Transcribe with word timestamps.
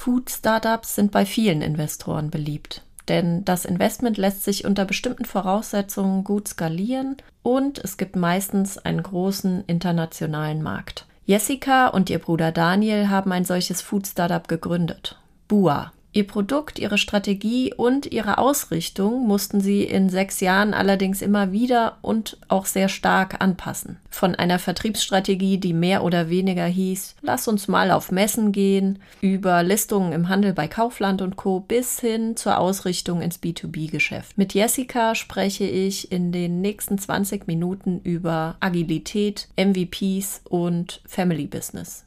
Food-Startups 0.00 0.94
sind 0.94 1.12
bei 1.12 1.26
vielen 1.26 1.60
Investoren 1.60 2.30
beliebt, 2.30 2.80
denn 3.08 3.44
das 3.44 3.66
Investment 3.66 4.16
lässt 4.16 4.44
sich 4.44 4.64
unter 4.64 4.86
bestimmten 4.86 5.26
Voraussetzungen 5.26 6.24
gut 6.24 6.48
skalieren 6.48 7.18
und 7.42 7.78
es 7.84 7.98
gibt 7.98 8.16
meistens 8.16 8.78
einen 8.78 9.02
großen 9.02 9.62
internationalen 9.66 10.62
Markt. 10.62 11.04
Jessica 11.26 11.88
und 11.88 12.08
ihr 12.08 12.18
Bruder 12.18 12.50
Daniel 12.50 13.10
haben 13.10 13.30
ein 13.30 13.44
solches 13.44 13.82
Food-Startup 13.82 14.48
gegründet. 14.48 15.18
Bua. 15.48 15.92
Ihr 16.12 16.26
Produkt, 16.26 16.80
ihre 16.80 16.98
Strategie 16.98 17.72
und 17.72 18.06
ihre 18.06 18.38
Ausrichtung 18.38 19.28
mussten 19.28 19.60
sie 19.60 19.84
in 19.84 20.08
sechs 20.08 20.40
Jahren 20.40 20.74
allerdings 20.74 21.22
immer 21.22 21.52
wieder 21.52 21.98
und 22.02 22.36
auch 22.48 22.66
sehr 22.66 22.88
stark 22.88 23.40
anpassen. 23.40 23.98
Von 24.10 24.34
einer 24.34 24.58
Vertriebsstrategie, 24.58 25.58
die 25.58 25.72
mehr 25.72 26.02
oder 26.02 26.28
weniger 26.28 26.66
hieß, 26.66 27.14
lass 27.22 27.46
uns 27.46 27.68
mal 27.68 27.92
auf 27.92 28.10
Messen 28.10 28.50
gehen, 28.50 28.98
über 29.20 29.62
Listungen 29.62 30.12
im 30.12 30.28
Handel 30.28 30.52
bei 30.52 30.66
Kaufland 30.66 31.22
und 31.22 31.36
Co. 31.36 31.60
bis 31.60 32.00
hin 32.00 32.36
zur 32.36 32.58
Ausrichtung 32.58 33.22
ins 33.22 33.40
B2B-Geschäft. 33.40 34.36
Mit 34.36 34.52
Jessica 34.52 35.14
spreche 35.14 35.64
ich 35.64 36.10
in 36.10 36.32
den 36.32 36.60
nächsten 36.60 36.98
20 36.98 37.46
Minuten 37.46 38.00
über 38.02 38.56
Agilität, 38.58 39.48
MVPs 39.56 40.42
und 40.48 41.02
Family 41.06 41.46
Business. 41.46 42.04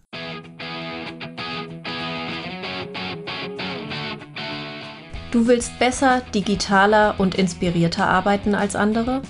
Du 5.34 5.48
willst 5.48 5.80
besser, 5.80 6.22
digitaler 6.36 7.16
und 7.18 7.34
inspirierter 7.34 8.08
arbeiten 8.08 8.54
als 8.54 8.76
andere? 8.76 9.24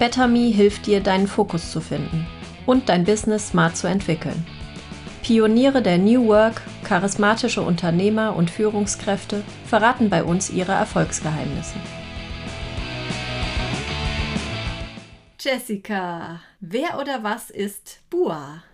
BetterMe 0.00 0.50
hilft 0.50 0.86
dir, 0.86 1.00
deinen 1.00 1.28
Fokus 1.28 1.70
zu 1.70 1.80
finden 1.80 2.26
und 2.66 2.88
dein 2.88 3.04
Business 3.04 3.50
smart 3.50 3.76
zu 3.76 3.86
entwickeln. 3.86 4.44
Pioniere 5.22 5.80
der 5.80 5.96
New 5.96 6.26
Work, 6.26 6.62
charismatische 6.82 7.62
Unternehmer 7.62 8.34
und 8.34 8.50
Führungskräfte 8.50 9.44
verraten 9.64 10.10
bei 10.10 10.24
uns 10.24 10.50
ihre 10.50 10.72
Erfolgsgeheimnisse. 10.72 11.76
Jessica, 15.38 16.40
wer 16.58 16.98
oder 16.98 17.22
was 17.22 17.50
ist 17.50 18.00
Bua? 18.10 18.64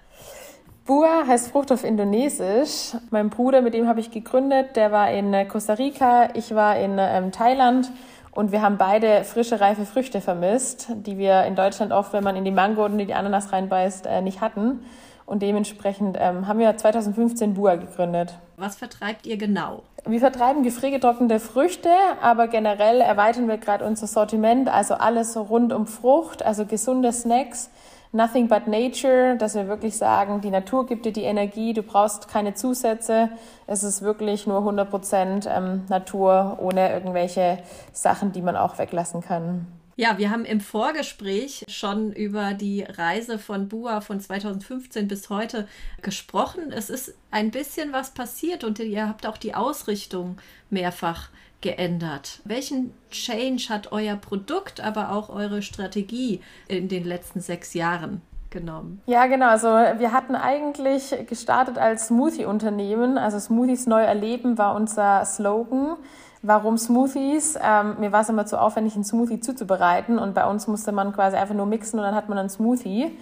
Bua 0.86 1.26
heißt 1.26 1.48
Frucht 1.48 1.72
auf 1.72 1.82
Indonesisch. 1.82 2.94
Mein 3.08 3.30
Bruder, 3.30 3.62
mit 3.62 3.72
dem 3.72 3.88
habe 3.88 4.00
ich 4.00 4.10
gegründet, 4.10 4.76
der 4.76 4.92
war 4.92 5.10
in 5.10 5.48
Costa 5.48 5.72
Rica, 5.72 6.28
ich 6.34 6.54
war 6.54 6.76
in 6.76 6.96
ähm, 6.98 7.32
Thailand 7.32 7.90
und 8.32 8.52
wir 8.52 8.60
haben 8.60 8.76
beide 8.76 9.24
frische, 9.24 9.62
reife 9.62 9.86
Früchte 9.86 10.20
vermisst, 10.20 10.88
die 10.94 11.16
wir 11.16 11.44
in 11.44 11.54
Deutschland 11.56 11.90
oft, 11.90 12.12
wenn 12.12 12.22
man 12.22 12.36
in 12.36 12.44
die 12.44 12.50
Mango 12.50 12.84
und 12.84 13.00
in 13.00 13.06
die 13.06 13.14
Ananas 13.14 13.50
reinbeißt, 13.50 14.04
äh, 14.04 14.20
nicht 14.20 14.42
hatten. 14.42 14.84
Und 15.24 15.40
dementsprechend 15.40 16.18
ähm, 16.20 16.46
haben 16.46 16.58
wir 16.58 16.76
2015 16.76 17.54
Bua 17.54 17.76
gegründet. 17.76 18.34
Was 18.58 18.76
vertreibt 18.76 19.24
ihr 19.24 19.38
genau? 19.38 19.84
Wir 20.04 20.20
vertreiben 20.20 20.64
gefriergetrocknete 20.64 21.40
Früchte, 21.40 21.88
aber 22.20 22.46
generell 22.46 23.00
erweitern 23.00 23.48
wir 23.48 23.56
gerade 23.56 23.86
unser 23.86 24.06
Sortiment, 24.06 24.68
also 24.68 24.92
alles 24.92 25.34
rund 25.34 25.72
um 25.72 25.86
Frucht, 25.86 26.42
also 26.42 26.66
gesunde 26.66 27.10
Snacks 27.10 27.70
Nothing 28.14 28.46
but 28.46 28.68
Nature, 28.68 29.36
dass 29.36 29.56
wir 29.56 29.66
wirklich 29.66 29.96
sagen, 29.96 30.40
die 30.40 30.50
Natur 30.50 30.86
gibt 30.86 31.04
dir 31.04 31.12
die 31.12 31.24
Energie, 31.24 31.72
du 31.72 31.82
brauchst 31.82 32.28
keine 32.28 32.54
Zusätze. 32.54 33.28
Es 33.66 33.82
ist 33.82 34.02
wirklich 34.02 34.46
nur 34.46 34.58
100 34.58 34.88
Prozent 34.88 35.48
ähm, 35.50 35.82
Natur, 35.88 36.58
ohne 36.60 36.92
irgendwelche 36.92 37.58
Sachen, 37.92 38.30
die 38.30 38.40
man 38.40 38.54
auch 38.54 38.78
weglassen 38.78 39.20
kann. 39.20 39.66
Ja, 39.96 40.16
wir 40.16 40.30
haben 40.30 40.44
im 40.44 40.60
Vorgespräch 40.60 41.64
schon 41.66 42.12
über 42.12 42.54
die 42.54 42.82
Reise 42.82 43.36
von 43.40 43.68
Bua 43.68 44.00
von 44.00 44.20
2015 44.20 45.08
bis 45.08 45.28
heute 45.28 45.66
gesprochen. 46.00 46.70
Es 46.70 46.90
ist 46.90 47.14
ein 47.32 47.50
bisschen 47.50 47.92
was 47.92 48.12
passiert 48.12 48.62
und 48.62 48.78
ihr 48.78 49.08
habt 49.08 49.26
auch 49.26 49.38
die 49.38 49.56
Ausrichtung 49.56 50.36
mehrfach 50.70 51.30
geändert? 51.64 52.40
Welchen 52.44 52.92
Change 53.10 53.66
hat 53.70 53.90
euer 53.90 54.16
Produkt, 54.16 54.80
aber 54.80 55.10
auch 55.10 55.30
eure 55.30 55.62
Strategie 55.62 56.40
in 56.68 56.88
den 56.88 57.04
letzten 57.04 57.40
sechs 57.40 57.72
Jahren 57.74 58.20
genommen? 58.50 59.00
Ja, 59.06 59.26
genau. 59.26 59.48
Also 59.48 59.68
wir 59.68 60.12
hatten 60.12 60.36
eigentlich 60.36 61.16
gestartet 61.26 61.78
als 61.78 62.08
Smoothie-Unternehmen. 62.08 63.18
Also 63.18 63.40
Smoothies 63.40 63.86
neu 63.86 64.02
erleben 64.02 64.58
war 64.58 64.76
unser 64.76 65.24
Slogan. 65.24 65.96
Warum 66.42 66.76
Smoothies? 66.76 67.58
Ähm, 67.60 67.96
mir 67.98 68.12
war 68.12 68.20
es 68.20 68.28
immer 68.28 68.44
zu 68.44 68.60
aufwendig, 68.60 68.94
einen 68.94 69.04
Smoothie 69.04 69.40
zuzubereiten 69.40 70.18
und 70.18 70.34
bei 70.34 70.46
uns 70.46 70.66
musste 70.68 70.92
man 70.92 71.14
quasi 71.14 71.38
einfach 71.38 71.54
nur 71.54 71.64
mixen 71.64 71.98
und 71.98 72.04
dann 72.04 72.14
hat 72.14 72.28
man 72.28 72.36
einen 72.36 72.50
Smoothie. 72.50 73.16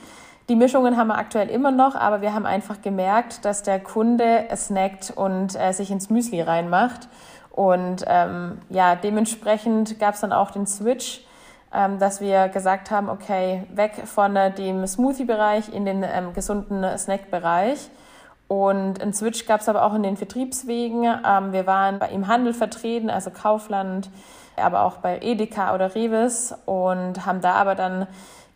Die 0.49 0.57
Mischungen 0.57 0.97
haben 0.97 1.07
wir 1.07 1.19
aktuell 1.19 1.49
immer 1.49 1.71
noch, 1.71 1.95
aber 1.95 2.21
wir 2.21 2.35
haben 2.35 2.47
einfach 2.47 2.83
gemerkt, 2.83 3.45
dass 3.45 3.63
der 3.63 3.79
Kunde 3.79 4.49
snackt 4.57 5.13
und 5.15 5.55
äh, 5.55 5.73
sich 5.73 5.93
ins 5.93 6.11
Müsli 6.11 6.41
reinmacht. 6.41 7.09
Und 7.53 8.05
ähm, 8.07 8.59
ja, 8.71 8.97
dementsprechend 8.97 10.01
gab 10.01 10.15
es 10.15 10.21
dann 10.21 10.33
auch 10.33 10.51
den 10.51 10.67
Switch, 10.67 11.21
ähm, 11.73 11.99
dass 11.99 12.21
wir 12.21 12.49
gesagt 12.49 12.91
haben, 12.91 13.11
okay, 13.11 13.65
weg 13.75 14.03
von 14.07 14.35
äh, 14.37 14.51
dem 14.51 14.87
Smoothie-Bereich 14.87 15.73
in 15.73 15.85
den 15.85 16.03
ähm, 16.03 16.33
gesunden 16.33 16.85
Snack-Bereich. 16.97 17.91
Und 18.49 19.03
einen 19.03 19.13
Switch 19.13 19.47
gab 19.47 19.61
es 19.61 19.69
aber 19.69 19.85
auch 19.85 19.95
in 19.95 20.03
den 20.03 20.17
Vertriebswegen. 20.17 21.05
Ähm, 21.05 21.53
wir 21.53 21.67
waren 21.67 21.99
bei, 21.99 22.09
im 22.09 22.27
Handel 22.27 22.55
vertreten, 22.55 23.11
also 23.11 23.31
Kaufland, 23.31 24.09
aber 24.57 24.85
auch 24.85 24.99
bei 24.99 25.21
Edeka 25.21 25.75
oder 25.75 25.95
Revis 25.95 26.55
und 26.65 27.27
haben 27.27 27.43
da 27.43 27.55
aber 27.55 27.75
dann 27.75 28.07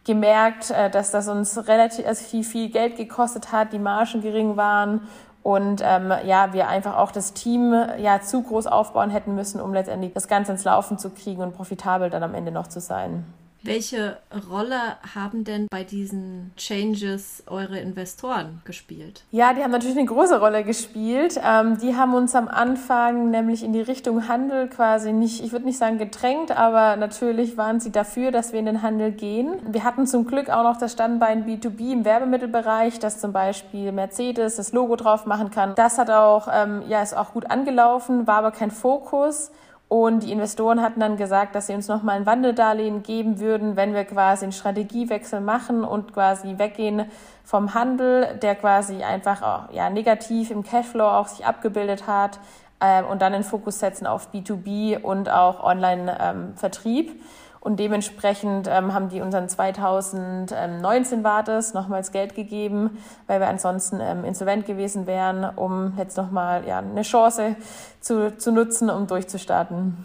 gemerkt, 0.05 0.71
äh, 0.71 0.89
dass 0.89 1.11
das 1.11 1.28
uns 1.28 1.69
relativ 1.69 2.07
also 2.07 2.25
viel, 2.25 2.45
viel 2.45 2.71
Geld 2.71 2.97
gekostet 2.97 3.53
hat, 3.53 3.75
die 3.75 3.78
Margen 3.78 4.23
gering 4.23 4.57
waren 4.57 5.03
und 5.47 5.81
ähm, 5.84 6.12
ja, 6.25 6.53
wir 6.55 6.67
einfach 6.67 6.97
auch 6.97 7.12
das 7.12 7.33
Team 7.33 7.73
ja 7.99 8.21
zu 8.21 8.43
groß 8.43 8.67
aufbauen 8.67 9.11
hätten 9.11 9.37
müssen, 9.37 9.61
um 9.61 9.73
letztendlich 9.73 10.12
das 10.12 10.27
Ganze 10.27 10.51
ins 10.51 10.65
Laufen 10.65 10.99
zu 10.99 11.09
kriegen 11.11 11.41
und 11.41 11.55
profitabel 11.55 12.11
dann 12.11 12.25
am 12.25 12.34
Ende 12.34 12.51
noch 12.51 12.67
zu 12.67 12.81
sein. 12.81 13.25
Welche 13.66 14.19
Rolle 14.49 14.78
haben 15.15 15.43
denn 15.43 15.66
bei 15.69 15.82
diesen 15.82 16.53
Changes 16.56 17.43
eure 17.49 17.81
Investoren 17.81 18.62
gespielt? 18.65 19.25
Ja, 19.32 19.54
die 19.54 19.62
haben 19.65 19.72
natürlich 19.72 19.99
eine 19.99 20.06
große 20.06 20.38
Rolle 20.38 20.62
gespielt. 20.62 21.41
Ähm, 21.44 21.77
die 21.78 21.97
haben 21.97 22.15
uns 22.15 22.37
am 22.37 22.47
Anfang 22.47 23.31
nämlich 23.31 23.65
in 23.65 23.72
die 23.72 23.81
Richtung 23.81 24.28
Handel 24.28 24.69
quasi 24.69 25.12
nicht, 25.12 25.43
ich 25.43 25.50
würde 25.50 25.65
nicht 25.65 25.78
sagen 25.78 25.99
gedrängt, 25.99 26.53
aber 26.53 26.94
natürlich 26.94 27.56
waren 27.56 27.81
sie 27.81 27.91
dafür, 27.91 28.31
dass 28.31 28.53
wir 28.53 28.60
in 28.60 28.66
den 28.66 28.82
Handel 28.82 29.10
gehen. 29.10 29.56
Wir 29.66 29.83
hatten 29.83 30.06
zum 30.06 30.28
Glück 30.28 30.48
auch 30.48 30.62
noch 30.62 30.77
das 30.77 30.93
Standbein 30.93 31.44
B2B 31.44 31.93
im 31.93 32.04
Werbemittelbereich, 32.04 33.00
dass 33.00 33.21
zum 33.21 33.33
Beispiel 33.33 33.91
Mercedes 33.91 34.56
das 34.56 34.72
Logo 34.72 34.94
drauf 34.94 35.27
machen 35.27 35.50
kann. 35.50 35.75
Das 35.75 35.98
hat 35.98 36.10
auch, 36.10 36.47
ähm, 36.53 36.84
ja, 36.87 37.03
ist 37.03 37.16
auch 37.16 37.33
gut 37.33 37.50
angelaufen, 37.50 38.28
war 38.28 38.38
aber 38.38 38.53
kein 38.53 38.71
Fokus. 38.71 39.50
Und 39.88 40.24
die 40.24 40.32
Investoren 40.32 40.82
hatten 40.82 40.98
dann 40.98 41.16
gesagt, 41.16 41.54
dass 41.54 41.69
sie 41.69 41.74
uns 41.74 41.86
nochmal 41.86 42.16
ein 42.16 42.26
Wandeldarlehen 42.26 43.04
geben 43.04 43.38
würden, 43.38 43.76
wenn 43.76 43.94
wir 43.94 44.04
quasi 44.04 44.44
einen 44.44 44.52
Strategiewechsel 44.52 45.41
machen 45.41 45.84
und 45.84 46.12
quasi 46.12 46.58
weggehen 46.58 47.04
vom 47.44 47.72
Handel, 47.72 48.36
der 48.42 48.56
quasi 48.56 49.04
einfach 49.04 49.42
auch, 49.42 49.72
ja, 49.72 49.88
negativ 49.88 50.50
im 50.50 50.64
Cashflow 50.64 51.04
auch 51.04 51.28
sich 51.28 51.47
abgebildet 51.47 52.08
hat, 52.08 52.41
äh, 52.80 53.02
und 53.02 53.22
dann 53.22 53.32
den 53.32 53.44
Fokus 53.44 53.78
setzen 53.78 54.06
auf 54.06 54.32
B2B 54.32 55.00
und 55.00 55.30
auch 55.30 55.62
Online-Vertrieb. 55.62 57.10
Ähm, 57.10 57.20
und 57.66 57.81
dementsprechend 57.81 58.69
ähm, 58.71 58.94
haben 58.94 59.09
die 59.09 59.21
unseren 59.21 59.49
2019 59.49 61.25
war 61.25 61.43
das 61.43 61.75
nochmals 61.75 62.12
Geld 62.12 62.37
gegeben, 62.37 62.97
weil 63.27 63.41
wir 63.41 63.49
ansonsten 63.49 63.99
ähm, 64.00 64.25
insolvent 64.25 64.66
gewesen 64.66 65.09
wären, 65.09 65.44
um 65.44 65.94
jetzt 65.99 66.16
nochmal 66.16 66.65
ja, 66.65 66.78
eine 66.78 67.03
Chance 67.03 67.56
zu, 67.99 68.38
zu 68.38 68.53
nutzen, 68.53 68.88
um 68.88 69.09
durchzustarten. 69.09 69.97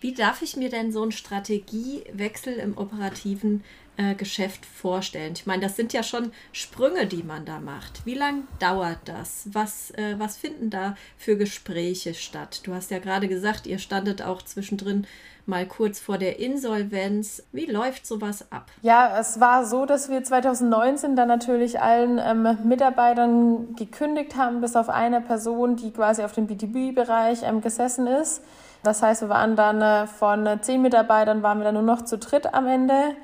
Wie 0.00 0.14
darf 0.14 0.42
ich 0.42 0.56
mir 0.56 0.68
denn 0.68 0.90
so 0.90 1.02
einen 1.02 1.12
Strategiewechsel 1.12 2.54
im 2.54 2.76
operativen 2.76 3.62
äh, 3.96 4.14
Geschäft 4.14 4.64
vorstellen? 4.66 5.32
Ich 5.34 5.46
meine, 5.46 5.62
das 5.62 5.76
sind 5.76 5.92
ja 5.92 6.02
schon 6.02 6.32
Sprünge, 6.52 7.06
die 7.06 7.22
man 7.22 7.44
da 7.44 7.60
macht. 7.60 8.04
Wie 8.04 8.14
lange 8.14 8.42
dauert 8.58 8.98
das? 9.04 9.48
Was, 9.52 9.90
äh, 9.92 10.14
was 10.18 10.36
finden 10.36 10.70
da 10.70 10.96
für 11.16 11.36
Gespräche 11.36 12.14
statt? 12.14 12.60
Du 12.64 12.74
hast 12.74 12.90
ja 12.90 12.98
gerade 12.98 13.28
gesagt, 13.28 13.66
ihr 13.66 13.78
standet 13.78 14.22
auch 14.22 14.42
zwischendrin 14.42 15.06
mal 15.46 15.66
kurz 15.66 16.00
vor 16.00 16.18
der 16.18 16.40
Insolvenz. 16.40 17.42
Wie 17.52 17.66
läuft 17.66 18.06
sowas 18.06 18.50
ab? 18.50 18.66
Ja, 18.82 19.18
es 19.18 19.40
war 19.40 19.64
so, 19.64 19.86
dass 19.86 20.10
wir 20.10 20.22
2019 20.22 21.16
dann 21.16 21.28
natürlich 21.28 21.80
allen 21.80 22.18
ähm, 22.18 22.58
Mitarbeitern 22.64 23.76
gekündigt 23.76 24.36
haben, 24.36 24.60
bis 24.60 24.76
auf 24.76 24.88
eine 24.88 25.20
Person, 25.20 25.76
die 25.76 25.92
quasi 25.92 26.22
auf 26.22 26.32
dem 26.32 26.48
B2B-Bereich 26.48 27.42
ähm, 27.44 27.60
gesessen 27.60 28.06
ist. 28.06 28.42
Das 28.82 29.02
heißt, 29.02 29.22
wir 29.22 29.28
waren 29.28 29.56
dann 29.56 29.80
äh, 29.80 30.06
von 30.06 30.48
zehn 30.62 30.82
Mitarbeitern 30.82 31.42
waren 31.42 31.58
wir 31.58 31.64
dann 31.64 31.74
nur 31.74 31.82
noch 31.82 32.02
zu 32.04 32.18
dritt 32.18 32.52
am 32.52 32.66
Ende 32.66 33.16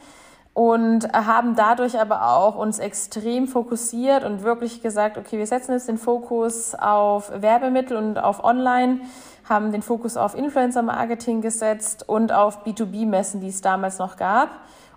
und 0.54 1.10
haben 1.12 1.56
dadurch 1.56 1.98
aber 1.98 2.28
auch 2.28 2.56
uns 2.56 2.78
extrem 2.78 3.48
fokussiert 3.48 4.24
und 4.24 4.42
wirklich 4.42 4.82
gesagt, 4.82 5.16
okay, 5.16 5.38
wir 5.38 5.46
setzen 5.46 5.72
jetzt 5.72 5.88
den 5.88 5.98
Fokus 5.98 6.74
auf 6.74 7.32
Werbemittel 7.34 7.96
und 7.96 8.18
auf 8.18 8.44
Online 8.44 9.00
haben 9.48 9.72
den 9.72 9.82
Fokus 9.82 10.16
auf 10.16 10.36
Influencer-Marketing 10.36 11.40
gesetzt 11.40 12.08
und 12.08 12.32
auf 12.32 12.64
B2B-Messen, 12.64 13.40
die 13.40 13.48
es 13.48 13.60
damals 13.60 13.98
noch 13.98 14.16
gab. 14.16 14.50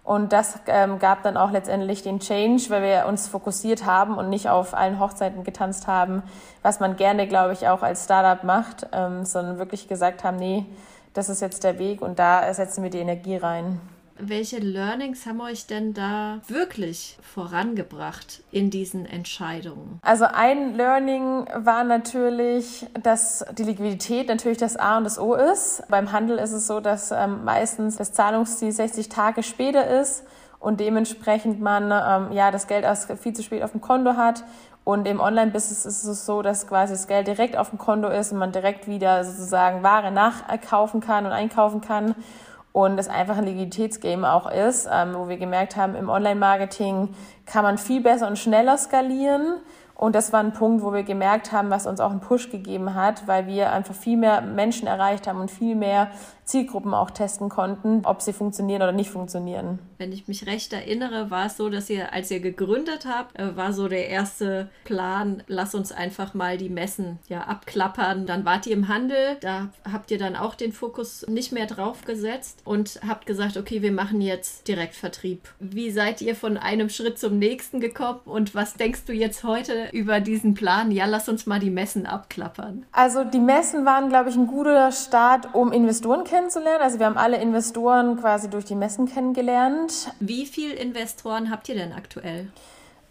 Und 0.04 0.34
das 0.34 0.60
ähm, 0.68 1.00
gab 1.00 1.24
dann 1.24 1.36
auch 1.36 1.50
letztendlich 1.50 2.04
den 2.04 2.20
Change, 2.20 2.66
weil 2.70 2.84
wir 2.84 3.08
uns 3.08 3.28
fokussiert 3.28 3.86
haben 3.86 4.18
und 4.18 4.30
nicht 4.30 4.50
auf 4.50 4.76
allen 4.76 5.00
Hochzeiten 5.00 5.44
getanzt 5.44 5.88
haben, 5.88 6.22
was 6.62 6.80
man 6.80 6.96
gerne, 6.96 7.28
glaube 7.28 7.54
ich, 7.54 7.68
auch 7.68 7.82
als 7.82 8.04
Startup 8.04 8.44
macht, 8.44 8.86
ähm, 8.92 9.26
sondern 9.26 9.58
wirklich 9.58 9.88
gesagt 9.88 10.24
haben, 10.24 10.38
nee, 10.38 10.66
das 11.14 11.30
ist 11.30 11.42
jetzt 11.42 11.64
der 11.64 11.80
Weg 11.80 12.04
und 12.04 12.20
da 12.20 12.54
setzen 12.54 12.84
wir 12.84 12.92
die 12.92 13.00
Energie 13.00 13.38
rein. 13.38 13.82
Welche 14.18 14.60
Learnings 14.60 15.26
haben 15.26 15.42
euch 15.42 15.68
denn 15.68 15.94
da 15.94 16.40
wirklich 16.48 17.18
vorangebracht 17.22 18.44
in 18.50 18.70
diesen 18.70 19.06
Entscheidungen? 19.06 20.00
Also 20.04 20.26
ein 20.26 20.76
Learning 20.76 21.46
war 21.54 21.84
natürlich, 21.84 22.86
dass 23.04 23.46
die 23.58 23.64
Liquidität 23.64 24.30
natürlich 24.30 24.58
das 24.58 24.78
A 24.78 24.98
und 24.98 25.04
das 25.04 25.20
O 25.20 25.36
ist. 25.36 25.84
Beim 25.90 26.14
Handel 26.14 26.38
ist 26.38 26.54
es 26.54 26.66
so, 26.66 26.80
dass 26.80 27.12
ähm, 27.12 27.44
meistens 27.44 27.98
das 27.98 28.14
Zahlungsziel 28.14 28.72
60 28.72 29.10
Tage 29.10 29.44
später 29.44 29.86
ist 30.00 30.24
und 30.60 30.80
dementsprechend 30.80 31.60
man 31.60 31.92
ähm, 31.92 32.32
ja 32.36 32.52
das 32.52 32.68
Geld 32.68 32.86
erst 32.86 33.12
viel 33.20 33.34
zu 33.34 33.44
spät 33.44 33.64
auf 33.64 33.72
dem 33.72 33.82
Konto 33.82 34.16
hat 34.16 34.46
und 34.86 35.08
im 35.08 35.20
Online-Business 35.20 35.86
ist 35.86 36.06
es 36.06 36.26
so, 36.26 36.42
dass 36.42 36.68
quasi 36.68 36.94
das 36.94 37.08
Geld 37.08 37.28
direkt 37.28 37.58
auf 37.58 37.72
dem 37.72 37.80
Konto 37.80 38.08
ist 38.08 38.32
und 38.32 38.38
man 38.38 38.54
direkt 38.54 38.88
wieder 38.88 39.26
sozusagen 39.26 39.84
Ware 39.84 40.12
nachkaufen 40.12 41.02
kann 41.02 41.26
und 41.26 41.34
einkaufen 41.34 41.82
kann 41.82 42.16
und 42.76 43.00
es 43.00 43.08
einfach 43.08 43.38
ein 43.38 43.46
Liquiditätsgame 43.46 44.30
auch 44.30 44.52
ist, 44.52 44.86
ähm, 44.92 45.14
wo 45.16 45.30
wir 45.30 45.38
gemerkt 45.38 45.78
haben, 45.78 45.96
im 45.96 46.10
Online-Marketing 46.10 47.16
kann 47.46 47.64
man 47.64 47.78
viel 47.78 48.02
besser 48.02 48.28
und 48.28 48.38
schneller 48.38 48.78
skalieren. 48.78 49.62
Und 49.96 50.14
das 50.14 50.34
war 50.34 50.42
ein 50.42 50.52
Punkt, 50.52 50.84
wo 50.84 50.92
wir 50.92 51.04
gemerkt 51.04 51.54
haben, 51.54 51.70
was 51.70 51.88
uns 51.88 52.02
auch 52.02 52.12
einen 52.12 52.20
Push 52.20 52.52
gegeben 52.52 52.94
hat, 52.94 53.30
weil 53.30 53.48
wir 53.48 53.72
einfach 53.72 53.96
viel 53.96 54.18
mehr 54.18 54.42
Menschen 54.42 54.90
erreicht 54.90 55.26
haben 55.26 55.40
und 55.40 55.50
viel 55.50 55.74
mehr 55.74 56.10
Zielgruppen 56.46 56.94
auch 56.94 57.12
testen 57.12 57.50
konnten, 57.50 58.02
ob 58.06 58.22
sie 58.22 58.34
funktionieren 58.34 58.82
oder 58.82 58.92
nicht 58.92 59.10
funktionieren. 59.10 59.80
Wenn 59.98 60.12
ich 60.12 60.28
mich 60.28 60.46
recht 60.46 60.72
erinnere, 60.74 61.32
war 61.32 61.48
es 61.48 61.58
so, 61.58 61.70
dass 61.70 61.90
ihr, 61.90 62.14
als 62.14 62.30
ihr 62.30 62.40
gegründet 62.40 63.06
habt, 63.06 63.38
äh, 63.40 63.56
war 63.56 63.74
so 63.74 63.88
der 63.88 64.10
erste 64.10 64.70
Plan, 64.84 65.44
lass 65.48 65.74
uns 65.74 65.92
einfach 65.92 66.34
mal 66.34 66.58
die 66.58 66.70
Messen 66.70 67.20
ja 67.28 67.42
abklappern. 67.42 68.26
Dann 68.26 68.46
wart 68.46 68.68
ihr 68.68 68.74
im 68.74 68.88
Handel, 68.88 69.38
da 69.42 69.70
habt 69.92 70.12
ihr 70.12 70.18
dann 70.18 70.36
auch 70.36 70.56
den 70.56 70.72
Fokus 70.72 71.26
nicht 71.28 71.52
mehr 71.52 71.66
drauf 71.66 72.06
gesetzt 72.06 72.62
und 72.64 73.00
habt 73.08 73.26
gesagt, 73.26 73.58
okay, 73.58 73.82
wir 73.82 73.92
machen 73.92 74.22
jetzt 74.22 74.68
Direktvertrieb. 74.68 75.42
Wie 75.60 75.90
seid 75.92 76.22
ihr 76.22 76.36
von 76.36 76.58
einem 76.58 76.90
Schritt 76.90 77.18
zum 77.18 77.40
nächsten 77.40 77.80
gekommen 77.80 78.20
und 78.26 78.54
was 78.54 78.76
denkst 78.76 79.06
du 79.06 79.14
jetzt 79.14 79.44
heute 79.44 79.90
über 79.92 80.20
diesen 80.20 80.54
Plan? 80.54 80.92
Ja, 80.92 81.06
lass 81.06 81.28
uns 81.28 81.46
mal 81.46 81.60
die 81.60 81.72
Messen 81.72 82.06
abklappern. 82.06 82.86
Also 82.92 83.24
die 83.24 83.40
Messen 83.40 83.86
waren, 83.86 84.10
glaube 84.10 84.30
ich, 84.30 84.36
ein 84.36 84.48
guter 84.48 84.92
Start, 84.92 85.56
um 85.56 85.72
Investoren 85.72 86.24
kennenzulernen. 86.36 86.82
Also 86.82 87.00
wir 87.00 87.06
haben 87.06 87.18
alle 87.18 87.38
Investoren 87.38 88.18
quasi 88.20 88.50
durch 88.50 88.66
die 88.66 88.76
Messen 88.76 89.08
kennengelernt. 89.08 90.12
Wie 90.20 90.46
viele 90.46 90.74
Investoren 90.74 91.50
habt 91.50 91.70
ihr 91.70 91.76
denn 91.76 91.94
aktuell? 91.94 92.48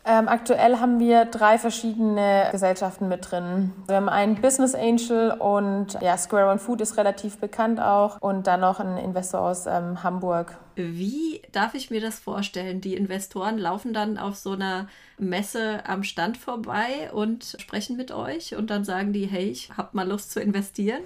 Ähm, 0.07 0.29
aktuell 0.29 0.81
haben 0.81 1.01
wir 1.01 1.25
drei 1.25 1.57
verschiedene 1.57 2.49
Gesellschaften 2.53 3.09
mit 3.09 3.31
drin. 3.31 3.73
Wir 3.87 3.97
haben 3.97 4.11
einen 4.11 4.35
Business 4.43 4.75
Angel 4.75 5.31
und 5.31 5.95
ja, 6.03 6.19
Square 6.19 6.51
One 6.51 6.59
Food 6.59 6.83
ist 6.83 6.99
relativ 6.99 7.39
bekannt 7.39 7.81
auch 7.81 8.21
und 8.21 8.47
dann 8.47 8.61
noch 8.61 8.81
ein 8.81 8.99
Investor 8.99 9.41
aus 9.41 9.65
ähm, 9.65 10.03
Hamburg. 10.03 10.59
Wie 10.75 11.41
darf 11.53 11.73
ich 11.73 11.91
mir 11.91 12.03
das 12.03 12.19
vorstellen? 12.19 12.83
Die 12.83 12.95
Investoren 12.95 13.57
laufen 13.57 13.95
dann 13.95 14.19
auf 14.19 14.37
so 14.37 14.51
einer 14.51 14.89
Messe 15.17 15.79
am 15.87 16.03
Stand 16.03 16.37
vorbei 16.37 17.11
und 17.15 17.57
sprechen 17.59 17.97
mit 17.97 18.13
euch 18.13 18.55
und 18.55 18.69
dann 18.69 18.85
sagen 18.85 19.15
die, 19.15 19.25
hey, 19.25 19.49
ich 19.49 19.71
hab 19.75 19.95
mal 19.95 20.07
Lust 20.07 20.33
zu 20.33 20.41
investieren? 20.43 21.01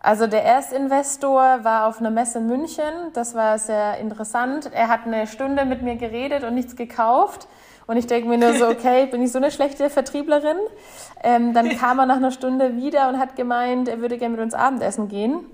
Also 0.00 0.26
der 0.26 0.44
Erstinvestor 0.44 1.64
war 1.64 1.86
auf 1.86 2.00
einer 2.00 2.10
Messe 2.10 2.38
in 2.38 2.46
München. 2.46 3.12
Das 3.14 3.34
war 3.34 3.58
sehr 3.58 3.98
interessant. 3.98 4.70
Er 4.72 4.88
hat 4.88 5.06
eine 5.06 5.26
Stunde 5.26 5.64
mit 5.64 5.82
mir 5.82 5.96
geredet 5.96 6.44
und 6.44 6.54
nichts 6.54 6.76
gekauft. 6.76 7.48
Und 7.86 7.96
ich 7.96 8.06
denke 8.06 8.28
mir 8.28 8.38
nur 8.38 8.54
so, 8.54 8.68
okay, 8.68 9.06
bin 9.06 9.22
ich 9.22 9.32
so 9.32 9.38
eine 9.38 9.50
schlechte 9.50 9.90
Vertrieblerin? 9.90 10.58
Ähm, 11.22 11.52
dann 11.52 11.68
kam 11.78 11.98
er 11.98 12.06
nach 12.06 12.16
einer 12.16 12.30
Stunde 12.30 12.76
wieder 12.76 13.08
und 13.08 13.18
hat 13.18 13.34
gemeint, 13.34 13.88
er 13.88 14.00
würde 14.00 14.18
gerne 14.18 14.36
mit 14.36 14.44
uns 14.44 14.54
Abendessen 14.54 15.08
gehen. 15.08 15.44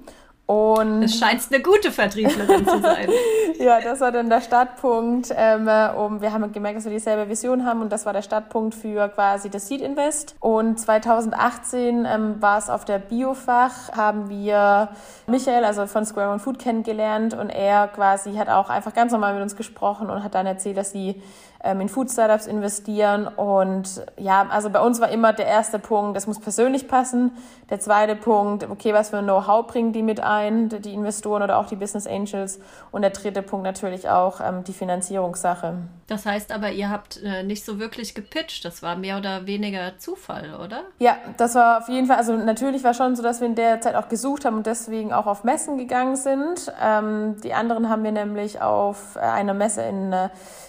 Und 0.46 1.05
es 1.05 1.19
scheint 1.19 1.41
eine 1.50 1.62
gute 1.62 1.91
Vertrieblerin 1.91 2.67
zu 2.69 2.79
sein. 2.82 3.08
ja, 3.58 3.81
das 3.81 4.00
war 4.00 4.12
dann 4.12 4.29
der 4.29 4.43
Startpunkt. 4.43 5.32
Ähm, 5.35 5.69
um, 5.96 6.20
wir 6.20 6.32
haben 6.32 6.52
gemerkt, 6.52 6.76
dass 6.76 6.85
wir 6.85 6.93
dieselbe 6.93 7.31
Vision 7.31 7.64
haben 7.64 7.81
und 7.81 7.91
das 7.91 8.05
war 8.05 8.12
der 8.12 8.20
Startpunkt 8.20 8.75
für 8.75 9.08
quasi 9.08 9.49
das 9.49 9.69
Seed 9.69 9.81
Invest. 9.81 10.37
Und 10.41 10.79
2018 10.79 12.05
ähm, 12.05 12.43
war 12.43 12.58
es 12.58 12.69
auf 12.69 12.85
der 12.85 12.99
Biofach, 12.99 13.93
haben 13.96 14.29
wir 14.29 14.91
Michael, 15.26 15.64
also 15.64 15.87
von 15.87 16.05
Square 16.05 16.29
One 16.29 16.41
Food 16.41 16.58
kennengelernt 16.58 17.32
und 17.32 17.49
er 17.49 17.88
quasi 17.88 18.35
hat 18.35 18.50
auch 18.50 18.69
einfach 18.69 18.93
ganz 18.93 19.12
normal 19.12 19.32
mit 19.32 19.43
uns 19.43 19.56
gesprochen 19.56 20.11
und 20.11 20.23
hat 20.23 20.35
dann 20.35 20.46
erzählt, 20.46 20.76
dass 20.76 20.93
sie 20.93 21.23
ähm, 21.64 21.81
in 21.81 21.88
Food 21.88 22.11
Startups 22.11 22.46
investieren. 22.46 23.26
Und 23.26 24.05
ja, 24.19 24.46
also 24.50 24.70
bei 24.70 24.81
uns 24.81 25.00
war 25.00 25.08
immer 25.08 25.32
der 25.32 25.46
erste 25.46 25.78
Punkt, 25.78 26.16
das 26.16 26.26
muss 26.26 26.38
persönlich 26.38 26.87
passen. 26.87 27.32
Der 27.70 27.81
zweite 27.81 28.14
Punkt, 28.14 28.69
okay, 28.70 28.93
was 28.93 29.11
für 29.11 29.19
ein 29.19 29.25
Know-how 29.25 29.66
bringen 29.66 29.93
die 29.93 30.02
mit 30.02 30.20
ein, 30.20 30.69
die 30.69 30.93
Investoren 30.93 31.43
oder 31.43 31.58
auch 31.58 31.66
die 31.66 31.76
Business 31.76 32.06
Angels. 32.06 32.61
Und 32.93 33.02
der 33.02 33.11
dritte 33.11 33.43
Punkt 33.43 33.64
natürlich 33.64 34.08
auch 34.08 34.40
ähm, 34.40 34.62
die 34.64 34.75
Finanzierungssache. 34.75 35.78
Das 36.06 36.26
heißt 36.26 36.52
aber, 36.52 36.70
ihr 36.70 36.90
habt 36.90 37.22
äh, 37.22 37.43
nicht 37.43 37.64
so 37.64 37.78
wirklich 37.78 38.14
gepitcht. 38.14 38.64
Das 38.64 38.82
war 38.82 38.96
mehr 38.96 39.17
oder 39.17 39.46
weniger 39.46 39.96
Zufall, 39.96 40.55
oder? 40.62 40.82
Ja, 40.99 41.17
das 41.38 41.55
war 41.55 41.78
auf 41.78 41.88
jeden 41.88 42.06
Fall, 42.06 42.19
also 42.19 42.37
natürlich 42.37 42.84
war 42.84 42.93
schon 42.93 43.17
so, 43.17 43.22
dass 43.22 43.40
wir 43.40 43.49
in 43.49 43.55
der 43.55 43.81
Zeit 43.81 43.94
auch 43.94 44.10
gesucht 44.10 44.44
haben 44.44 44.58
und 44.58 44.67
deswegen 44.67 45.14
auch 45.14 45.26
auf 45.26 45.44
Messen 45.44 45.78
gegangen 45.78 46.17
sind. 46.17 46.70
Ähm, 46.82 47.37
die 47.43 47.55
anderen 47.55 47.88
haben 47.88 48.05
wir 48.05 48.12
nämlich 48.12 48.60
auf 48.60 49.17
äh, 49.17 49.20
einer 49.20 49.55
Messe 49.55 49.82
in 49.82 50.12
äh, 50.12 50.28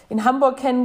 in 0.09 0.24
Hamburg 0.24 0.57
kennengelernt, 0.57 0.85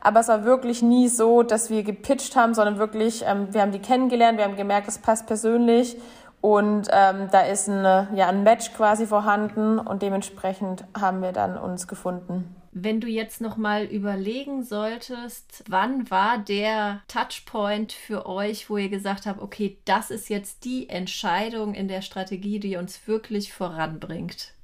aber 0.00 0.20
es 0.20 0.28
war 0.28 0.44
wirklich 0.44 0.82
nie 0.82 1.08
so, 1.08 1.42
dass 1.42 1.70
wir 1.70 1.82
gepitcht 1.82 2.36
haben, 2.36 2.54
sondern 2.54 2.78
wirklich, 2.78 3.24
ähm, 3.26 3.52
wir 3.52 3.60
haben 3.60 3.72
die 3.72 3.78
kennengelernt, 3.78 4.38
wir 4.38 4.44
haben 4.44 4.56
gemerkt, 4.56 4.88
es 4.88 4.98
passt 4.98 5.26
persönlich 5.26 5.96
und 6.40 6.88
ähm, 6.90 7.28
da 7.30 7.42
ist 7.42 7.68
ein, 7.68 8.16
ja, 8.16 8.28
ein 8.28 8.42
Match 8.42 8.72
quasi 8.72 9.06
vorhanden 9.06 9.78
und 9.78 10.02
dementsprechend 10.02 10.84
haben 10.98 11.22
wir 11.22 11.32
dann 11.32 11.58
uns 11.58 11.86
gefunden. 11.86 12.56
Wenn 12.72 13.00
du 13.00 13.08
jetzt 13.08 13.40
noch 13.40 13.56
mal 13.56 13.84
überlegen 13.84 14.62
solltest, 14.62 15.64
wann 15.68 16.08
war 16.08 16.38
der 16.38 17.02
Touchpoint 17.08 17.92
für 17.92 18.26
euch, 18.26 18.70
wo 18.70 18.76
ihr 18.76 18.88
gesagt 18.88 19.26
habt, 19.26 19.42
okay, 19.42 19.78
das 19.84 20.10
ist 20.10 20.28
jetzt 20.28 20.64
die 20.64 20.88
Entscheidung 20.88 21.74
in 21.74 21.88
der 21.88 22.00
Strategie, 22.00 22.60
die 22.60 22.76
uns 22.76 23.08
wirklich 23.08 23.52
voranbringt? 23.52 24.54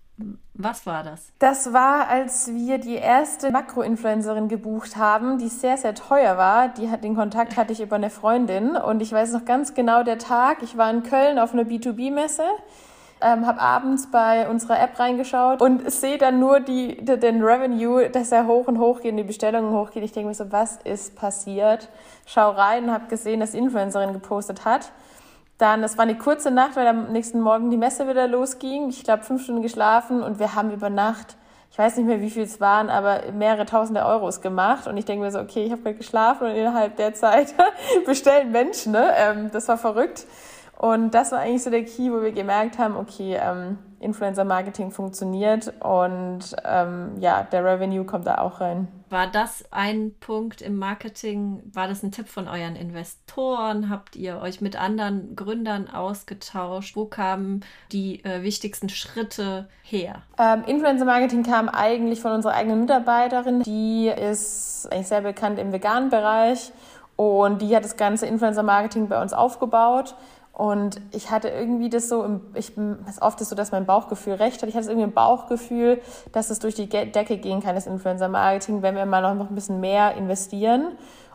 Was 0.54 0.86
war 0.86 1.02
das? 1.02 1.30
Das 1.38 1.74
war, 1.74 2.08
als 2.08 2.48
wir 2.48 2.78
die 2.78 2.94
erste 2.94 3.50
Makro-Influencerin 3.50 4.48
gebucht 4.48 4.96
haben, 4.96 5.36
die 5.36 5.48
sehr, 5.48 5.76
sehr 5.76 5.94
teuer 5.94 6.38
war. 6.38 6.68
Die 6.68 6.90
hat, 6.90 7.04
den 7.04 7.14
Kontakt 7.14 7.58
hatte 7.58 7.74
ich 7.74 7.82
über 7.82 7.96
eine 7.96 8.08
Freundin 8.08 8.76
und 8.76 9.02
ich 9.02 9.12
weiß 9.12 9.32
noch 9.32 9.44
ganz 9.44 9.74
genau 9.74 10.02
der 10.02 10.18
Tag. 10.18 10.62
Ich 10.62 10.78
war 10.78 10.90
in 10.90 11.02
Köln 11.02 11.38
auf 11.38 11.52
einer 11.52 11.64
B2B-Messe. 11.64 12.44
Ähm, 13.20 13.46
habe 13.46 13.60
abends 13.60 14.10
bei 14.10 14.48
unserer 14.48 14.78
App 14.78 14.98
reingeschaut 14.98 15.62
und 15.62 15.90
sehe 15.90 16.18
dann 16.18 16.38
nur 16.38 16.60
die, 16.60 17.02
den 17.02 17.42
Revenue, 17.42 18.10
dass 18.10 18.30
er 18.30 18.46
hoch 18.46 18.66
und 18.66 18.78
hoch 18.78 19.00
geht, 19.00 19.16
die 19.18 19.22
Bestellungen 19.22 19.72
hochgehen. 19.72 20.04
Ich 20.04 20.12
denke 20.12 20.28
mir 20.28 20.34
so, 20.34 20.52
was 20.52 20.78
ist 20.84 21.16
passiert? 21.16 21.88
Schau 22.26 22.50
rein 22.50 22.84
und 22.84 22.92
habe 22.92 23.06
gesehen, 23.08 23.40
dass 23.40 23.52
die 23.52 23.58
Influencerin 23.58 24.12
gepostet 24.12 24.66
hat. 24.66 24.92
Dann, 25.58 25.80
das 25.80 25.96
war 25.96 26.02
eine 26.02 26.18
kurze 26.18 26.50
Nacht, 26.50 26.76
weil 26.76 26.86
am 26.86 27.12
nächsten 27.12 27.40
Morgen 27.40 27.70
die 27.70 27.78
Messe 27.78 28.08
wieder 28.08 28.28
losging. 28.28 28.90
Ich 28.90 29.04
glaube, 29.04 29.22
fünf 29.22 29.42
Stunden 29.42 29.62
geschlafen 29.62 30.22
und 30.22 30.38
wir 30.38 30.54
haben 30.54 30.70
über 30.70 30.90
Nacht, 30.90 31.36
ich 31.70 31.78
weiß 31.78 31.96
nicht 31.96 32.06
mehr, 32.06 32.20
wie 32.20 32.30
viel 32.30 32.42
es 32.42 32.60
waren, 32.60 32.88
aber 32.90 33.32
mehrere 33.32 33.66
tausende 33.66 34.04
Euros 34.04 34.40
gemacht. 34.40 34.86
Und 34.86 34.96
ich 34.96 35.04
denke 35.04 35.24
mir 35.24 35.30
so, 35.30 35.40
okay, 35.40 35.64
ich 35.64 35.72
habe 35.72 35.82
gerade 35.82 35.96
geschlafen 35.96 36.46
und 36.46 36.54
innerhalb 36.54 36.96
der 36.96 37.14
Zeit 37.14 37.54
bestellen 38.06 38.50
Menschen. 38.50 38.92
Ne? 38.92 39.12
Ähm, 39.16 39.50
das 39.50 39.68
war 39.68 39.78
verrückt. 39.78 40.26
Und 40.78 41.14
das 41.14 41.32
war 41.32 41.40
eigentlich 41.40 41.62
so 41.62 41.70
der 41.70 41.84
Key, 41.84 42.12
wo 42.12 42.20
wir 42.20 42.32
gemerkt 42.32 42.78
haben, 42.78 42.96
okay, 42.96 43.38
ähm, 43.40 43.78
Influencer-Marketing 44.06 44.90
funktioniert 44.90 45.72
und 45.80 46.56
ähm, 46.64 47.12
ja, 47.20 47.42
der 47.42 47.64
Revenue 47.64 48.04
kommt 48.04 48.26
da 48.26 48.38
auch 48.38 48.60
rein. 48.60 48.88
War 49.10 49.26
das 49.26 49.64
ein 49.70 50.14
Punkt 50.18 50.62
im 50.62 50.78
Marketing? 50.78 51.62
War 51.72 51.86
das 51.86 52.02
ein 52.02 52.10
Tipp 52.10 52.28
von 52.28 52.48
euren 52.48 52.74
Investoren? 52.74 53.90
Habt 53.90 54.16
ihr 54.16 54.40
euch 54.40 54.60
mit 54.60 54.80
anderen 54.80 55.36
Gründern 55.36 55.88
ausgetauscht? 55.88 56.96
Wo 56.96 57.04
kamen 57.04 57.64
die 57.92 58.24
äh, 58.24 58.42
wichtigsten 58.42 58.88
Schritte 58.88 59.68
her? 59.82 60.22
Ähm, 60.38 60.64
Influencer-Marketing 60.66 61.44
kam 61.44 61.68
eigentlich 61.68 62.20
von 62.20 62.32
unserer 62.32 62.54
eigenen 62.54 62.80
Mitarbeiterin. 62.80 63.62
Die 63.62 64.08
ist 64.08 64.88
eigentlich 64.90 65.08
sehr 65.08 65.20
bekannt 65.20 65.58
im 65.58 65.72
veganen 65.72 66.10
Bereich 66.10 66.72
und 67.16 67.62
die 67.62 67.74
hat 67.74 67.84
das 67.84 67.96
ganze 67.96 68.26
Influencer-Marketing 68.26 69.08
bei 69.08 69.20
uns 69.20 69.32
aufgebaut. 69.32 70.14
Und 70.56 71.02
ich 71.12 71.30
hatte 71.30 71.50
irgendwie 71.50 71.90
das 71.90 72.08
so, 72.08 72.24
im, 72.24 72.40
ich, 72.54 72.72
es 73.06 73.20
oft 73.20 73.38
ist 73.42 73.50
so, 73.50 73.54
dass 73.54 73.72
mein 73.72 73.84
Bauchgefühl 73.84 74.32
recht 74.32 74.62
hat. 74.62 74.70
Ich 74.70 74.74
hatte 74.74 74.86
irgendwie 74.86 75.06
ein 75.06 75.12
Bauchgefühl, 75.12 76.00
dass 76.32 76.48
es 76.48 76.60
durch 76.60 76.74
die 76.74 76.88
Decke 76.88 77.36
gehen 77.36 77.62
kann, 77.62 77.74
das 77.74 77.86
Influencer-Marketing, 77.86 78.80
wenn 78.80 78.94
wir 78.94 79.04
mal 79.04 79.20
noch 79.34 79.50
ein 79.50 79.54
bisschen 79.54 79.80
mehr 79.80 80.14
investieren. 80.14 80.92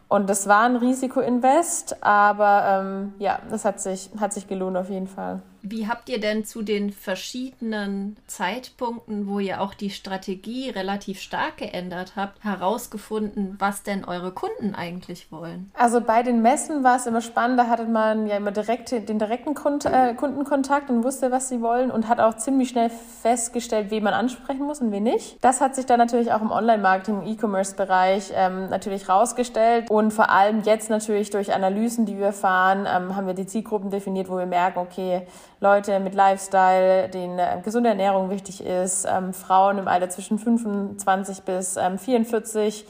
Und 0.08 0.28
das 0.28 0.48
war 0.48 0.64
ein 0.64 0.76
Risikoinvest, 0.76 2.04
aber 2.04 2.64
ähm, 2.68 3.14
ja, 3.20 3.38
das 3.52 3.64
hat 3.64 3.80
sich, 3.80 4.10
hat 4.20 4.34
sich 4.34 4.48
gelohnt 4.48 4.76
auf 4.76 4.90
jeden 4.90 5.08
Fall. 5.08 5.44
Wie 5.64 5.88
habt 5.88 6.10
ihr 6.10 6.20
denn 6.20 6.44
zu 6.44 6.64
den 6.64 6.92
verschiedenen 6.92 8.18
Zeitpunkten, 8.26 9.28
wo 9.28 9.40
ihr 9.40 9.62
auch 9.62 9.74
die 9.74 9.92
Strategie 9.92 10.70
relativ 10.70 11.20
stark 11.20 11.58
geändert 11.58 12.14
habt, 12.16 12.44
herausgefunden, 12.44 13.56
was 13.60 13.84
denn 13.84 14.04
eure 14.04 14.32
Kunden 14.32 14.74
eigentlich 14.74 15.32
wollen? 15.32 15.72
Also 15.76 16.02
bei 16.02 16.24
den 16.24 16.42
Messen 16.42 16.84
war 16.84 16.96
es 16.96 17.06
immer 17.06 17.22
spannend, 17.22 17.60
da 17.60 17.68
hatte 17.68 17.86
man 17.86 18.28
ja 18.28 18.38
immer 18.38 18.52
direkt 18.52 18.92
den 18.92 19.20
direkten 19.20 19.54
Kund 19.54 19.86
äh, 19.86 20.14
Kundenkontakt 20.16 20.90
und 20.90 21.04
wusste, 21.04 21.32
was 21.32 21.50
sie 21.50 21.62
wollen 21.62 21.92
und 21.92 22.08
hat 22.08 22.20
auch 22.20 22.36
ziemlich 22.38 22.70
schnell 22.70 22.90
festgestellt, 22.90 23.92
wen 23.92 24.04
man 24.04 24.14
ansprechen 24.14 24.64
muss 24.64 24.82
und 24.82 24.92
wen 24.92 25.04
nicht. 25.04 25.38
Das 25.42 25.62
hat 25.62 25.76
sich 25.76 25.86
dann 25.86 26.00
natürlich 26.00 26.32
auch 26.32 26.42
im 26.42 26.52
Online-Marketing, 26.52 27.22
im 27.22 27.28
E-Commerce-Bereich 27.28 28.32
ähm, 28.36 28.70
natürlich 28.70 29.08
rausgestellt 29.08 29.90
und 29.92 30.12
vor 30.12 30.32
allem 30.32 30.62
jetzt 30.64 30.90
natürlich 30.90 31.30
durch 31.30 31.54
Analysen, 31.54 32.06
die 32.06 32.18
wir 32.18 32.34
fahren, 32.34 32.88
ähm, 32.88 33.16
haben 33.16 33.28
wir 33.28 33.34
die 33.36 33.46
Zielgruppen 33.46 33.92
definiert, 33.92 34.30
wo 34.30 34.38
wir 34.38 34.46
merken, 34.46 34.80
okay, 34.80 35.28
Leute 35.62 36.00
mit 36.00 36.16
Lifestyle, 36.16 37.08
denen 37.08 37.38
äh, 37.38 37.62
gesunde 37.64 37.90
Ernährung 37.90 38.32
wichtig 38.32 38.66
ist, 38.66 39.06
ähm, 39.06 39.32
Frauen 39.32 39.78
im 39.78 39.88
Alter 39.88 40.10
zwischen 40.10 40.40
25 40.40 41.44
bis 41.44 41.78
ähm, 41.78 42.00
44, 42.00 42.84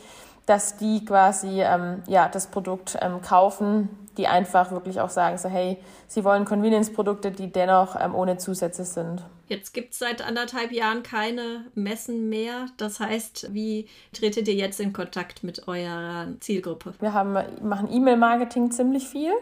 dass 0.45 0.77
die 0.77 1.03
quasi 1.03 1.61
ähm, 1.61 2.01
ja, 2.07 2.29
das 2.29 2.47
Produkt 2.47 2.97
ähm, 3.01 3.21
kaufen, 3.21 3.89
die 4.17 4.27
einfach 4.27 4.71
wirklich 4.71 5.01
auch 5.01 5.09
sagen, 5.09 5.37
so 5.37 5.49
hey, 5.49 5.77
sie 6.07 6.23
wollen 6.23 6.45
Convenience-Produkte, 6.45 7.31
die 7.31 7.51
dennoch 7.51 7.97
ähm, 7.99 8.15
ohne 8.15 8.37
Zusätze 8.37 8.85
sind. 8.85 9.21
Jetzt 9.49 9.73
gibt 9.73 9.91
es 9.91 9.99
seit 9.99 10.25
anderthalb 10.25 10.71
Jahren 10.71 11.03
keine 11.03 11.65
Messen 11.75 12.29
mehr. 12.29 12.67
Das 12.77 13.01
heißt, 13.01 13.53
wie 13.53 13.89
tretet 14.13 14.47
ihr 14.47 14.53
jetzt 14.53 14.79
in 14.79 14.93
Kontakt 14.93 15.43
mit 15.43 15.67
eurer 15.67 16.27
Zielgruppe? 16.39 16.93
Wir 17.01 17.13
haben, 17.13 17.33
machen 17.61 17.91
E-Mail-Marketing 17.91 18.71
ziemlich 18.71 19.09
viel. 19.09 19.33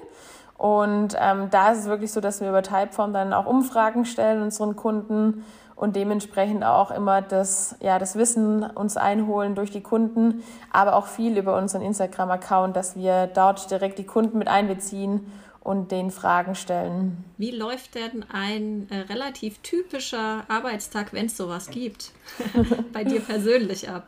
Und 0.60 1.16
ähm, 1.18 1.50
da 1.52 1.72
ist 1.72 1.80
es 1.80 1.86
wirklich 1.86 2.12
so, 2.12 2.20
dass 2.20 2.42
wir 2.42 2.50
über 2.50 2.62
Typeform 2.62 3.14
dann 3.14 3.32
auch 3.32 3.46
Umfragen 3.46 4.04
stellen 4.04 4.42
unseren 4.42 4.76
Kunden 4.76 5.46
und 5.78 5.96
dementsprechend 5.96 6.66
auch 6.66 6.92
immer 6.92 7.22
das, 7.22 7.78
ja, 7.80 7.98
das 7.98 8.18
Wissen 8.18 8.64
uns 8.64 8.98
einholen 8.98 9.56
durch 9.56 9.72
die 9.72 9.80
Kunden, 9.80 10.44
aber 10.70 10.98
auch 10.98 11.08
viel 11.08 11.38
über 11.38 11.56
unseren 11.58 11.82
Instagram-Account, 11.82 12.76
dass 12.76 12.98
wir 12.98 13.28
dort 13.28 13.72
direkt 13.72 14.00
die 14.00 14.04
Kunden 14.04 14.38
mit 14.38 14.50
einbeziehen 14.50 15.32
und 15.62 15.94
den 15.94 16.12
Fragen 16.12 16.56
stellen. 16.56 17.24
Wie 17.38 17.52
läuft 17.52 17.96
denn 17.96 18.26
ein 18.30 18.90
äh, 18.90 18.98
relativ 19.14 19.60
typischer 19.60 20.44
Arbeitstag, 20.50 21.14
wenn 21.14 21.28
es 21.28 21.38
sowas 21.38 21.70
gibt, 21.70 22.12
bei 22.92 23.06
dir 23.06 23.22
persönlich 23.22 23.90
ab? 23.90 24.08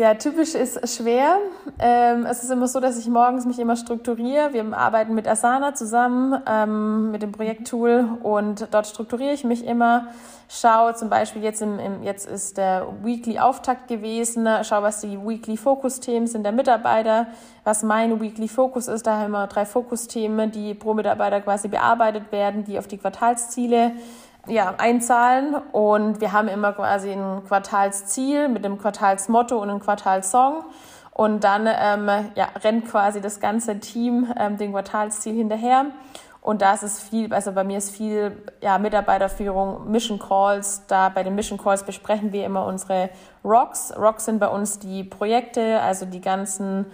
Ja, 0.00 0.14
typisch 0.14 0.54
ist 0.54 0.96
schwer. 0.96 1.38
Ähm, 1.80 2.24
es 2.24 2.44
ist 2.44 2.52
immer 2.52 2.68
so, 2.68 2.78
dass 2.78 2.96
ich 2.96 3.08
morgens 3.08 3.46
mich 3.46 3.58
immer 3.58 3.74
strukturiere. 3.74 4.52
Wir 4.52 4.64
arbeiten 4.72 5.12
mit 5.12 5.26
Asana 5.26 5.74
zusammen, 5.74 6.40
ähm, 6.48 7.10
mit 7.10 7.22
dem 7.22 7.32
Projekttool 7.32 8.08
und 8.22 8.68
dort 8.70 8.86
strukturiere 8.86 9.32
ich 9.32 9.42
mich 9.42 9.66
immer. 9.66 10.06
Schaue 10.48 10.94
zum 10.94 11.10
Beispiel 11.10 11.42
jetzt 11.42 11.62
im, 11.62 11.80
im 11.80 12.04
jetzt 12.04 12.28
ist 12.28 12.58
der 12.58 12.86
Weekly 13.02 13.40
Auftakt 13.40 13.88
gewesen. 13.88 14.46
Schaue, 14.62 14.84
was 14.84 15.00
die 15.00 15.18
Weekly 15.18 15.56
Focus 15.56 15.98
Themen 15.98 16.28
sind 16.28 16.44
der 16.44 16.52
Mitarbeiter, 16.52 17.26
was 17.64 17.82
mein 17.82 18.20
Weekly 18.20 18.46
Focus 18.46 18.86
ist. 18.86 19.04
Da 19.04 19.18
haben 19.18 19.32
wir 19.32 19.48
drei 19.48 19.66
Fokusthemen, 19.66 20.52
die 20.52 20.74
pro 20.74 20.94
Mitarbeiter 20.94 21.40
quasi 21.40 21.66
bearbeitet 21.66 22.30
werden, 22.30 22.64
die 22.64 22.78
auf 22.78 22.86
die 22.86 22.98
Quartalsziele 22.98 23.94
ja, 24.48 24.74
einzahlen 24.78 25.54
und 25.72 26.20
wir 26.20 26.32
haben 26.32 26.48
immer 26.48 26.72
quasi 26.72 27.12
ein 27.12 27.42
Quartalsziel 27.46 28.48
mit 28.48 28.64
dem 28.64 28.78
Quartalsmotto 28.78 29.56
und 29.56 29.70
einem 29.70 29.80
Quartalssong 29.80 30.64
und 31.12 31.44
dann 31.44 31.66
ähm, 31.66 32.30
ja, 32.34 32.48
rennt 32.62 32.88
quasi 32.88 33.20
das 33.20 33.40
ganze 33.40 33.80
Team 33.80 34.32
ähm, 34.38 34.56
dem 34.56 34.72
Quartalsziel 34.72 35.34
hinterher 35.34 35.86
und 36.40 36.62
da 36.62 36.72
ist 36.72 36.82
es 36.82 37.00
viel, 37.00 37.32
also 37.34 37.52
bei 37.52 37.62
mir 37.62 37.76
ist 37.78 37.90
viel 37.90 38.42
ja, 38.62 38.78
Mitarbeiterführung, 38.78 39.90
Mission 39.90 40.18
Calls. 40.18 40.86
Da 40.86 41.10
bei 41.10 41.22
den 41.22 41.34
Mission 41.34 41.58
Calls 41.58 41.82
besprechen 41.82 42.32
wir 42.32 42.46
immer 42.46 42.64
unsere 42.64 43.10
Rocks. 43.44 43.92
Rocks 43.98 44.24
sind 44.24 44.38
bei 44.38 44.48
uns 44.48 44.78
die 44.78 45.04
Projekte, 45.04 45.80
also 45.80 46.06
die 46.06 46.22
ganzen 46.22 46.86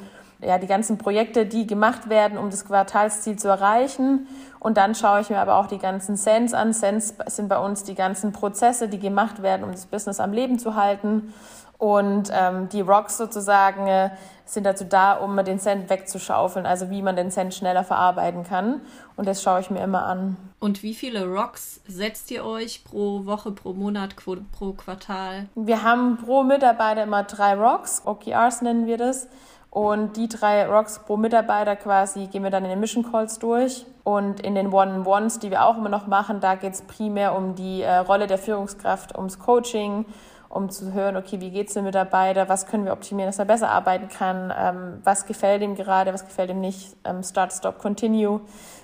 ja, 0.46 0.58
die 0.58 0.66
ganzen 0.66 0.98
Projekte, 0.98 1.46
die 1.46 1.66
gemacht 1.66 2.08
werden, 2.08 2.38
um 2.38 2.50
das 2.50 2.64
Quartalsziel 2.64 3.36
zu 3.36 3.48
erreichen. 3.48 4.26
Und 4.60 4.76
dann 4.76 4.94
schaue 4.94 5.20
ich 5.20 5.30
mir 5.30 5.38
aber 5.38 5.56
auch 5.56 5.66
die 5.66 5.78
ganzen 5.78 6.16
Sens 6.16 6.54
an. 6.54 6.72
Sens 6.72 7.14
sind 7.26 7.48
bei 7.48 7.58
uns 7.58 7.84
die 7.84 7.94
ganzen 7.94 8.32
Prozesse, 8.32 8.88
die 8.88 8.98
gemacht 8.98 9.42
werden, 9.42 9.64
um 9.64 9.72
das 9.72 9.86
Business 9.86 10.20
am 10.20 10.32
Leben 10.32 10.58
zu 10.58 10.74
halten. 10.74 11.34
Und 11.78 12.30
ähm, 12.32 12.68
die 12.70 12.80
Rocks 12.80 13.16
sozusagen 13.16 13.86
äh, 13.88 14.10
sind 14.44 14.64
dazu 14.64 14.84
da, 14.84 15.14
um 15.14 15.36
den 15.44 15.58
Cent 15.58 15.90
wegzuschaufeln, 15.90 16.66
also 16.66 16.88
wie 16.90 17.02
man 17.02 17.16
den 17.16 17.30
Cent 17.30 17.52
schneller 17.52 17.84
verarbeiten 17.84 18.44
kann. 18.44 18.80
Und 19.16 19.26
das 19.26 19.42
schaue 19.42 19.60
ich 19.60 19.70
mir 19.70 19.82
immer 19.82 20.04
an. 20.04 20.36
Und 20.60 20.82
wie 20.82 20.94
viele 20.94 21.26
Rocks 21.26 21.80
setzt 21.86 22.30
ihr 22.30 22.44
euch 22.44 22.84
pro 22.84 23.26
Woche, 23.26 23.52
pro 23.52 23.72
Monat, 23.72 24.14
pro 24.16 24.72
Quartal? 24.72 25.46
Wir 25.54 25.82
haben 25.82 26.16
pro 26.16 26.42
Mitarbeiter 26.42 27.02
immer 27.02 27.24
drei 27.24 27.54
Rocks, 27.54 28.02
OKRs 28.04 28.62
nennen 28.62 28.86
wir 28.86 28.96
das. 28.96 29.28
Und 29.74 30.16
die 30.16 30.28
drei 30.28 30.68
Rocks 30.68 31.00
pro 31.00 31.16
Mitarbeiter 31.16 31.74
quasi 31.74 32.28
gehen 32.28 32.44
wir 32.44 32.50
dann 32.50 32.62
in 32.62 32.70
den 32.70 32.78
Mission 32.78 33.10
Calls 33.10 33.40
durch. 33.40 33.84
Und 34.04 34.38
in 34.38 34.54
den 34.54 34.72
One-on-Ones, 34.72 35.40
die 35.40 35.50
wir 35.50 35.64
auch 35.64 35.76
immer 35.76 35.88
noch 35.88 36.06
machen, 36.06 36.38
da 36.38 36.54
geht 36.54 36.74
es 36.74 36.82
primär 36.82 37.34
um 37.36 37.56
die 37.56 37.82
äh, 37.82 37.96
Rolle 37.96 38.28
der 38.28 38.38
Führungskraft, 38.38 39.18
ums 39.18 39.40
Coaching, 39.40 40.04
um 40.48 40.70
zu 40.70 40.92
hören, 40.92 41.16
okay, 41.16 41.40
wie 41.40 41.50
geht 41.50 41.66
es 41.68 41.74
dem 41.74 41.82
Mitarbeiter, 41.82 42.48
was 42.48 42.66
können 42.68 42.84
wir 42.84 42.92
optimieren, 42.92 43.28
dass 43.28 43.40
er 43.40 43.46
besser 43.46 43.68
arbeiten 43.68 44.08
kann, 44.08 44.52
ähm, 44.56 45.00
was 45.02 45.26
gefällt 45.26 45.60
ihm 45.60 45.74
gerade, 45.74 46.14
was 46.14 46.24
gefällt 46.24 46.50
ihm 46.50 46.60
nicht, 46.60 46.96
ähm, 47.02 47.24
Start, 47.24 47.52
Stop, 47.52 47.78
Continue, 47.80 48.42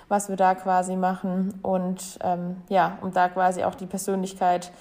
was 0.08 0.28
wir 0.28 0.34
da 0.34 0.56
quasi 0.56 0.96
machen. 0.96 1.60
Und 1.62 2.18
ähm, 2.24 2.62
ja, 2.68 2.98
um 3.00 3.12
da 3.12 3.28
quasi 3.28 3.62
auch 3.62 3.76
die 3.76 3.86
Persönlichkeit 3.86 4.72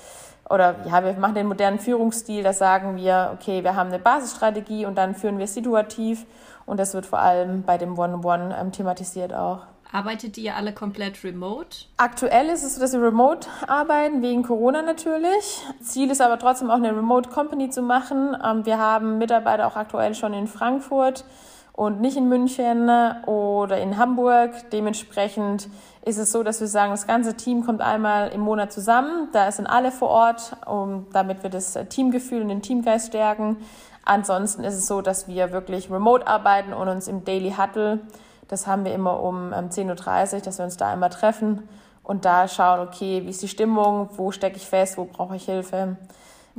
oder 0.49 0.75
ja, 0.85 1.03
wir 1.03 1.13
machen 1.13 1.35
den 1.35 1.47
modernen 1.47 1.79
Führungsstil, 1.79 2.43
da 2.43 2.53
sagen 2.53 2.95
wir, 2.95 3.31
okay, 3.33 3.63
wir 3.63 3.75
haben 3.75 3.89
eine 3.89 3.99
Basisstrategie 3.99 4.85
und 4.85 4.95
dann 4.95 5.15
führen 5.15 5.37
wir 5.37 5.47
situativ 5.47 6.25
und 6.65 6.79
das 6.79 6.93
wird 6.93 7.05
vor 7.05 7.19
allem 7.19 7.63
bei 7.63 7.77
dem 7.77 7.97
One-on-One 7.97 8.55
ähm, 8.59 8.71
thematisiert 8.71 9.33
auch. 9.33 9.61
Arbeitet 9.91 10.37
ihr 10.37 10.55
alle 10.55 10.71
komplett 10.71 11.23
remote? 11.23 11.85
Aktuell 11.97 12.49
ist 12.49 12.63
es 12.63 12.75
so, 12.75 12.81
dass 12.81 12.93
wir 12.93 13.01
remote 13.01 13.47
arbeiten, 13.67 14.21
wegen 14.21 14.43
Corona 14.43 14.83
natürlich. 14.83 15.65
Ziel 15.81 16.11
ist 16.11 16.21
aber 16.21 16.37
trotzdem 16.37 16.69
auch 16.69 16.75
eine 16.75 16.95
Remote 16.95 17.29
Company 17.31 17.71
zu 17.71 17.81
machen. 17.81 18.37
Ähm, 18.43 18.65
wir 18.65 18.77
haben 18.77 19.17
Mitarbeiter 19.17 19.65
auch 19.65 19.75
aktuell 19.75 20.13
schon 20.13 20.33
in 20.33 20.47
Frankfurt 20.47 21.25
und 21.73 22.01
nicht 22.01 22.17
in 22.17 22.29
München 22.29 22.89
oder 23.25 23.79
in 23.79 23.97
Hamburg. 23.97 24.51
Dementsprechend 24.71 25.69
ist 26.09 26.17
es 26.17 26.31
so, 26.31 26.43
dass 26.43 26.59
wir 26.59 26.67
sagen, 26.67 26.91
das 26.91 27.07
ganze 27.07 27.35
Team 27.35 27.65
kommt 27.65 27.81
einmal 27.81 28.29
im 28.29 28.41
Monat 28.41 28.73
zusammen. 28.73 29.29
Da 29.31 29.51
sind 29.51 29.67
alle 29.67 29.91
vor 29.91 30.09
Ort, 30.09 30.57
um, 30.65 31.07
damit 31.13 31.43
wir 31.43 31.49
das 31.49 31.77
Teamgefühl 31.89 32.41
und 32.41 32.49
den 32.49 32.61
Teamgeist 32.61 33.07
stärken. 33.07 33.57
Ansonsten 34.03 34.63
ist 34.63 34.73
es 34.73 34.87
so, 34.87 35.01
dass 35.01 35.27
wir 35.27 35.51
wirklich 35.51 35.91
remote 35.91 36.27
arbeiten 36.27 36.73
und 36.73 36.87
uns 36.87 37.07
im 37.07 37.23
Daily 37.23 37.53
Huddle, 37.57 37.99
das 38.47 38.65
haben 38.65 38.83
wir 38.83 38.93
immer 38.93 39.21
um 39.21 39.53
10.30 39.53 40.33
Uhr, 40.35 40.41
dass 40.41 40.57
wir 40.57 40.65
uns 40.65 40.77
da 40.77 40.91
einmal 40.91 41.09
treffen 41.09 41.69
und 42.03 42.25
da 42.25 42.47
schauen, 42.47 42.79
okay, 42.79 43.21
wie 43.23 43.29
ist 43.29 43.43
die 43.43 43.47
Stimmung, 43.47 44.09
wo 44.17 44.31
stecke 44.31 44.57
ich 44.57 44.65
fest, 44.65 44.97
wo 44.97 45.05
brauche 45.05 45.35
ich 45.35 45.45
Hilfe. 45.45 45.95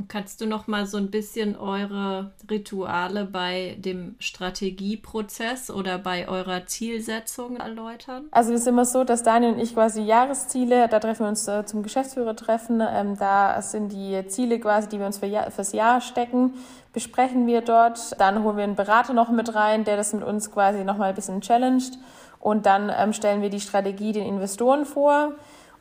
Kannst 0.09 0.41
du 0.41 0.47
noch 0.47 0.67
mal 0.67 0.87
so 0.87 0.97
ein 0.97 1.11
bisschen 1.11 1.57
eure 1.57 2.33
Rituale 2.51 3.25
bei 3.25 3.77
dem 3.79 4.17
Strategieprozess 4.19 5.71
oder 5.71 5.99
bei 5.99 6.29
eurer 6.29 6.67
Zielsetzung 6.67 7.57
erläutern? 7.57 8.27
Also 8.31 8.53
es 8.53 8.63
ist 8.63 8.67
immer 8.67 8.85
so, 8.85 9.05
dass 9.05 9.23
Daniel 9.23 9.55
und 9.55 9.61
ich 9.61 9.75
quasi 9.75 10.03
Jahresziele, 10.03 10.89
da 10.89 11.01
treffen 11.01 11.25
wir 11.25 11.29
uns 11.29 11.47
äh, 11.49 11.65
zum 11.65 11.83
Geschäftsführer 11.83 12.37
treffen, 12.37 12.81
ähm, 12.81 13.17
da 13.19 13.61
sind 13.63 13.93
die 13.93 14.27
Ziele 14.29 14.59
quasi, 14.61 14.89
die 14.89 14.99
wir 14.99 15.07
uns 15.07 15.19
für 15.19 15.27
Jahr, 15.27 15.51
fürs 15.51 15.73
Jahr 15.73 16.01
stecken, 16.01 16.55
besprechen 16.93 17.47
wir 17.47 17.61
dort. 17.61 18.21
Dann 18.21 18.43
holen 18.43 18.57
wir 18.57 18.65
einen 18.65 18.77
Berater 18.77 19.13
noch 19.13 19.31
mit 19.31 19.55
rein, 19.55 19.85
der 19.85 19.97
das 19.97 20.13
mit 20.13 20.25
uns 20.25 20.51
quasi 20.51 20.85
noch 20.85 20.97
mal 20.97 21.11
ein 21.11 21.15
bisschen 21.15 21.41
challenged 21.41 21.99
und 22.41 22.67
dann 22.67 22.91
ähm, 22.97 23.13
stellen 23.13 23.43
wir 23.43 23.51
die 23.51 23.61
Strategie 23.61 24.13
den 24.13 24.27
Investoren 24.27 24.87
vor. 24.87 25.35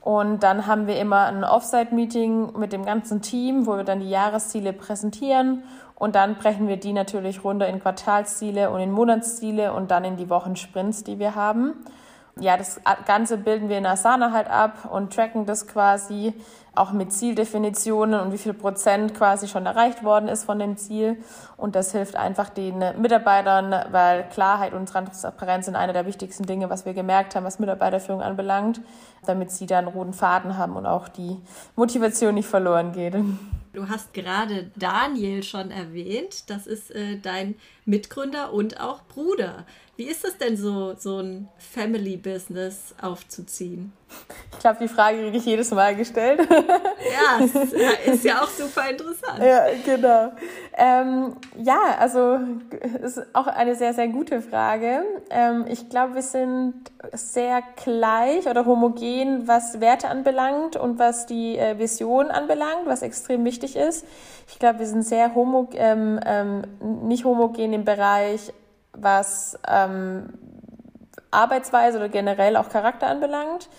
Und 0.10 0.42
dann 0.42 0.66
haben 0.66 0.88
wir 0.88 1.00
immer 1.00 1.28
ein 1.28 1.44
Offsite-Meeting 1.44 2.58
mit 2.58 2.74
dem 2.74 2.84
ganzen 2.84 3.22
Team, 3.22 3.68
wo 3.68 3.78
wir 3.78 3.84
dann 3.84 4.00
die 4.00 4.10
Jahresziele 4.10 4.74
präsentieren. 4.74 5.62
Und 5.94 6.16
dann 6.16 6.34
brechen 6.34 6.68
wir 6.68 6.78
die 6.78 6.94
natürlich 6.94 7.44
runter 7.44 7.68
in 7.68 7.80
Quartalsziele 7.80 8.72
und 8.72 8.80
in 8.80 8.90
Monatsziele 8.90 9.72
und 9.72 9.92
dann 9.92 10.04
in 10.04 10.18
die 10.18 10.28
Wochensprints, 10.32 11.04
die 11.04 11.20
wir 11.20 11.36
haben 11.36 11.76
ja, 12.40 12.58
das 12.58 12.82
Ganze 13.06 13.38
bilden 13.38 13.70
wir 13.70 13.78
in 13.78 13.86
Asana 13.86 14.32
halt 14.32 14.50
ab 14.50 14.90
und 14.92 15.14
tracken 15.14 15.46
das 15.46 15.68
quasi 15.68 16.34
auch 16.80 16.94
mit 16.94 17.12
Zieldefinitionen 17.12 18.20
und 18.22 18.32
wie 18.32 18.38
viel 18.38 18.54
Prozent 18.54 19.14
quasi 19.14 19.48
schon 19.48 19.66
erreicht 19.66 20.04
worden 20.04 20.30
ist 20.30 20.46
von 20.46 20.60
dem 20.60 20.78
Ziel. 20.78 21.18
Und 21.58 21.76
das 21.76 21.92
hilft 21.92 22.16
einfach 22.16 22.50
den 22.50 22.80
Mitarbeitern, 23.02 23.76
weil 23.92 24.24
Klarheit 24.30 24.74
und 24.74 24.88
Transparenz 24.88 25.66
sind 25.66 25.76
eine 25.76 25.92
der 25.92 26.06
wichtigsten 26.06 26.46
Dinge, 26.46 26.70
was 26.70 26.86
wir 26.86 26.94
gemerkt 26.94 27.36
haben, 27.36 27.44
was 27.44 27.60
Mitarbeiterführung 27.60 28.22
anbelangt, 28.22 28.80
damit 29.26 29.52
sie 29.52 29.66
dann 29.66 29.88
roten 29.88 30.14
Faden 30.14 30.58
haben 30.58 30.78
und 30.78 30.86
auch 30.86 31.10
die 31.10 31.38
Motivation 31.76 32.36
nicht 32.36 32.48
verloren 32.48 32.94
geht. 32.94 33.16
Du 33.74 33.88
hast 33.88 34.14
gerade 34.14 34.72
Daniel 34.76 35.44
schon 35.44 35.72
erwähnt. 35.72 36.50
Das 36.50 36.66
ist 36.66 36.92
äh, 36.92 37.18
dein 37.18 37.56
Mitgründer 37.86 38.52
und 38.54 38.80
auch 38.80 39.04
Bruder. 39.04 39.66
Wie 40.00 40.06
ist 40.06 40.24
es 40.24 40.38
denn 40.38 40.56
so, 40.56 40.96
so 40.98 41.18
ein 41.18 41.50
Family-Business 41.58 42.96
aufzuziehen? 43.02 43.92
Ich 44.54 44.60
glaube, 44.60 44.78
die 44.80 44.88
Frage 44.88 45.18
kriege 45.18 45.36
ich 45.36 45.46
jedes 45.46 45.72
Mal 45.72 45.94
gestellt. 45.94 46.40
ja, 46.50 47.46
ist 48.06 48.24
ja 48.24 48.42
auch 48.42 48.48
super 48.48 48.90
interessant. 48.90 49.40
Ja, 49.44 49.66
genau. 49.84 50.32
Ähm, 50.78 51.36
ja, 51.62 51.98
also 52.00 52.40
ist 53.04 53.22
auch 53.34 53.48
eine 53.48 53.76
sehr, 53.76 53.94
sehr 53.94 54.08
gute 54.08 54.42
Frage. 54.42 55.04
Ähm, 55.30 55.66
ich 55.68 55.90
glaube, 55.90 56.16
wir 56.16 56.22
sind 56.22 56.76
sehr 57.12 57.62
gleich 57.84 58.48
oder 58.48 58.66
homogen, 58.66 59.50
was 59.50 59.82
Werte 59.82 60.08
anbelangt 60.08 60.78
und 60.78 60.98
was 60.98 61.26
die 61.26 61.58
äh, 61.58 61.78
Vision 61.78 62.28
anbelangt, 62.32 62.86
was 62.86 63.02
extrem 63.02 63.44
wichtig 63.44 63.76
ist. 63.76 64.06
Ich 64.48 64.60
glaube, 64.60 64.80
wir 64.80 64.88
sind 64.88 65.04
sehr 65.04 65.36
homo 65.36 65.68
ähm, 65.74 66.22
ähm, 66.26 66.62
nicht 67.04 67.26
homogen 67.26 67.74
im 67.74 67.84
Bereich, 67.84 68.54
was 68.94 69.58
ähm, 69.68 70.34
Arbeitsweise 71.32 71.98
oder 71.98 72.10
generell 72.10 72.58
auch 72.58 72.70
Charakter 72.70 73.08
anbelangt. 73.08 73.70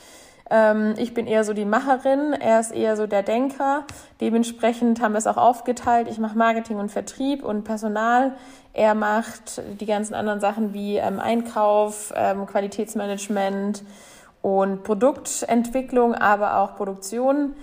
Ähm, 0.50 0.94
ich 0.98 1.14
bin 1.14 1.26
eher 1.26 1.44
so 1.44 1.52
die 1.52 1.64
Macherin, 1.64 2.32
er 2.32 2.60
ist 2.60 2.72
eher 2.72 2.96
so 2.96 3.06
der 3.06 3.22
Denker. 3.22 3.84
Dementsprechend 4.20 5.00
haben 5.00 5.12
wir 5.12 5.18
es 5.18 5.26
auch 5.26 5.36
aufgeteilt. 5.36 6.08
Ich 6.10 6.18
mache 6.18 6.36
Marketing 6.36 6.76
und 6.76 6.90
Vertrieb 6.90 7.44
und 7.44 7.64
Personal. 7.64 8.32
Er 8.72 8.94
macht 8.94 9.62
die 9.80 9.86
ganzen 9.86 10.14
anderen 10.14 10.40
Sachen 10.40 10.74
wie 10.74 10.96
ähm, 10.96 11.20
Einkauf, 11.20 12.12
ähm, 12.16 12.46
Qualitätsmanagement 12.46 13.84
und 14.42 14.82
Produktentwicklung, 14.82 16.14
aber 16.14 16.58
auch 16.58 16.76
Produktion. 16.76 17.54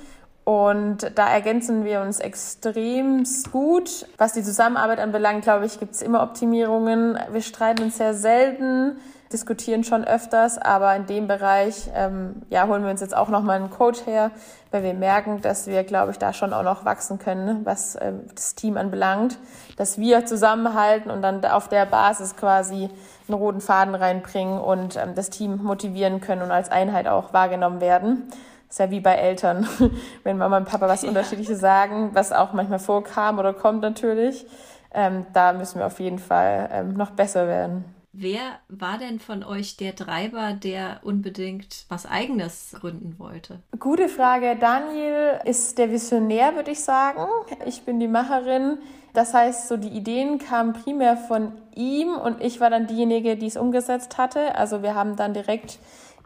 Und 0.48 1.12
da 1.16 1.27
ergänzen 1.27 1.84
wir 1.84 2.00
uns 2.00 2.22
extrem 2.22 3.25
gut. 3.51 4.08
Was 4.18 4.32
die 4.32 4.44
Zusammenarbeit 4.44 5.01
anbelangt, 5.01 5.44
glaube 5.44 5.66
ich, 5.66 5.77
gibt 5.77 5.94
es 5.94 6.01
immer 6.01 6.24
Optimierungen. 6.24 7.20
Wir 7.32 7.42
streiten 7.42 7.84
uns 7.84 7.98
sehr 7.98 8.13
selten 8.13 8.96
diskutieren 9.32 9.84
schon 9.84 10.06
öfters, 10.06 10.58
aber 10.58 10.96
in 10.96 11.06
dem 11.06 11.27
Bereich 11.27 11.89
ähm, 11.94 12.44
ja, 12.50 12.66
holen 12.68 12.84
wir 12.84 12.92
uns 12.92 13.01
jetzt 13.01 13.16
auch 13.16 13.27
nochmal 13.27 13.58
einen 13.58 13.70
Coach 13.70 14.06
her, 14.06 14.32
weil 14.72 14.84
wir 14.84 14.94
merken, 14.94 15.42
dass 15.42 15.68
wir, 15.68 15.84
glaube 15.84 16.12
ich, 16.12 16.18
da 16.18 16.32
schon 16.32 16.54
auch 16.54 16.63
noch 16.63 16.86
wachsen 16.86 17.20
können, 17.20 17.66
was 17.66 17.98
ähm, 18.00 18.22
das 18.34 18.56
Team 18.56 18.77
anbelangt, 18.77 19.38
dass 19.75 19.98
wir 19.98 20.25
zusammenhalten 20.25 21.12
und 21.12 21.22
dann 21.22 21.44
auf 21.44 21.68
der 21.68 21.86
Basis 21.86 22.38
quasi 22.38 22.89
einen 23.27 23.38
roten 23.38 23.60
Faden 23.60 23.96
reinbringen 23.96 24.60
und 24.60 24.96
ähm, 24.96 25.13
das 25.13 25.30
Team 25.30 25.62
motivieren 25.62 26.22
können 26.22 26.42
und 26.42 26.51
als 26.51 26.70
Einheit 26.70 27.08
auch 27.08 27.34
wahrgenommen 27.34 27.82
werden. 27.82 28.32
Das 28.68 28.76
ist 28.76 28.80
ja 28.80 28.92
wie 28.92 29.00
bei 29.00 29.16
Eltern, 29.16 29.68
wenn 30.24 30.38
Mama 30.38 30.58
und 30.58 30.66
Papa 30.68 30.88
was 30.88 31.04
ja. 31.04 31.10
Unterschiedliches 31.10 31.60
sagen, 31.60 32.10
was 32.14 32.32
auch 32.32 32.54
manchmal 32.54 32.80
vorkam 32.80 33.40
oder 33.40 33.54
kommt 33.54 33.82
natürlich. 33.82 34.46
Ähm, 34.94 35.26
da 35.34 35.54
müssen 35.54 35.80
wir 35.80 35.88
auf 35.88 36.00
jeden 36.00 36.20
Fall 36.20 36.70
ähm, 36.72 36.94
noch 36.94 37.12
besser 37.12 37.48
werden. 37.48 37.86
Wer 38.20 38.42
war 38.68 38.98
denn 38.98 39.20
von 39.20 39.44
euch 39.44 39.78
der 39.78 39.96
Treiber, 39.96 40.54
der 40.54 41.02
unbedingt 41.04 41.86
was 41.88 42.08
Eigenes 42.08 42.76
gründen 42.80 43.20
wollte? 43.20 43.60
Gute 43.80 44.10
Frage. 44.10 44.56
Daniel 44.60 45.40
ist 45.46 45.78
der 45.78 45.92
Visionär, 45.92 46.56
würde 46.56 46.72
ich 46.72 46.80
sagen. 46.80 47.22
Ich 47.68 47.84
bin 47.84 48.00
die 48.00 48.08
Macherin. 48.08 48.80
Das 49.14 49.36
heißt, 49.36 49.68
so 49.68 49.78
die 49.78 49.90
Ideen 49.90 50.40
kamen 50.40 50.74
primär 50.74 51.16
von 51.16 51.52
ihm 51.76 52.16
und 52.16 52.42
ich 52.44 52.60
war 52.60 52.72
dann 52.72 52.88
diejenige, 52.88 53.38
die 53.38 53.46
es 53.46 53.56
umgesetzt 53.56 54.18
hatte. 54.18 54.56
Also 54.56 54.82
wir 54.82 54.96
haben 54.96 55.16
dann 55.16 55.36
direkt 55.36 55.78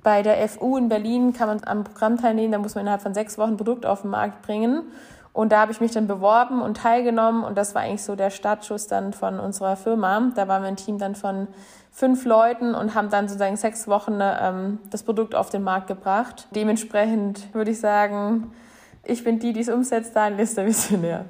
bei 0.03 0.23
der 0.23 0.47
FU 0.49 0.77
in 0.77 0.89
Berlin 0.89 1.33
kann 1.33 1.47
man 1.47 1.61
am 1.65 1.83
Programm 1.83 2.17
teilnehmen, 2.17 2.51
da 2.51 2.57
muss 2.57 2.75
man 2.75 2.83
innerhalb 2.83 3.01
von 3.01 3.13
sechs 3.13 3.37
Wochen 3.37 3.51
ein 3.51 3.57
Produkt 3.57 3.85
auf 3.85 4.01
den 4.01 4.11
Markt 4.11 4.41
bringen. 4.41 4.83
Und 5.33 5.51
da 5.51 5.61
habe 5.61 5.71
ich 5.71 5.79
mich 5.79 5.91
dann 5.91 6.07
beworben 6.07 6.61
und 6.61 6.77
teilgenommen 6.77 7.43
und 7.43 7.57
das 7.57 7.73
war 7.73 7.83
eigentlich 7.83 8.03
so 8.03 8.15
der 8.15 8.31
Startschuss 8.31 8.87
dann 8.87 9.13
von 9.13 9.39
unserer 9.39 9.77
Firma. 9.77 10.31
Da 10.35 10.47
waren 10.47 10.61
wir 10.61 10.67
ein 10.67 10.75
Team 10.75 10.97
dann 10.97 11.15
von 11.15 11.47
fünf 11.89 12.25
Leuten 12.25 12.75
und 12.75 12.95
haben 12.95 13.09
dann 13.09 13.27
sozusagen 13.27 13.55
sechs 13.55 13.87
Wochen 13.87 14.19
ähm, 14.21 14.79
das 14.89 15.03
Produkt 15.03 15.33
auf 15.35 15.49
den 15.49 15.63
Markt 15.63 15.87
gebracht. 15.87 16.47
Dementsprechend 16.53 17.53
würde 17.53 17.71
ich 17.71 17.79
sagen, 17.79 18.51
ich 19.03 19.23
bin 19.23 19.39
die, 19.39 19.53
die 19.53 19.61
es 19.61 19.69
umsetzt, 19.69 20.15
Daniel 20.15 20.41
ist 20.41 20.57
der 20.57 20.65
Visionär. 20.65 21.25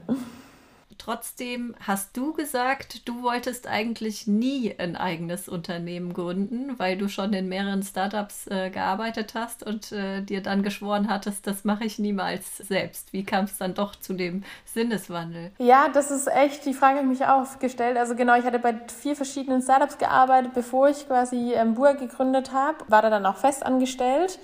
Trotzdem 1.03 1.73
hast 1.87 2.15
du 2.15 2.31
gesagt, 2.31 3.07
du 3.07 3.23
wolltest 3.23 3.65
eigentlich 3.65 4.27
nie 4.27 4.75
ein 4.77 4.95
eigenes 4.95 5.49
Unternehmen 5.49 6.13
gründen, 6.13 6.77
weil 6.77 6.95
du 6.95 7.09
schon 7.09 7.33
in 7.33 7.49
mehreren 7.49 7.81
Startups 7.81 8.45
äh, 8.45 8.69
gearbeitet 8.69 9.33
hast 9.33 9.63
und 9.63 9.91
äh, 9.91 10.21
dir 10.21 10.43
dann 10.43 10.61
geschworen 10.61 11.09
hattest, 11.09 11.47
das 11.47 11.63
mache 11.63 11.85
ich 11.85 11.97
niemals 11.97 12.57
selbst. 12.57 13.13
Wie 13.13 13.23
kam 13.23 13.45
es 13.45 13.57
dann 13.57 13.73
doch 13.73 13.95
zu 13.95 14.13
dem 14.13 14.43
Sinneswandel? 14.65 15.49
Ja, 15.57 15.89
das 15.91 16.11
ist 16.11 16.27
echt, 16.27 16.67
die 16.67 16.75
Frage 16.75 16.99
ich 16.99 17.05
mich 17.07 17.25
auch 17.25 17.57
gestellt. 17.57 17.97
Also 17.97 18.13
genau, 18.13 18.35
ich 18.35 18.45
hatte 18.45 18.59
bei 18.59 18.75
vier 19.01 19.15
verschiedenen 19.15 19.63
Startups 19.63 19.97
gearbeitet, 19.97 20.53
bevor 20.53 20.89
ich 20.89 21.07
quasi 21.07 21.53
ähm, 21.53 21.73
Bua 21.73 21.93
gegründet 21.93 22.53
habe, 22.53 22.77
war 22.89 23.01
da 23.01 23.09
dann 23.09 23.25
auch 23.25 23.37
fest 23.37 23.65
angestellt. 23.65 24.37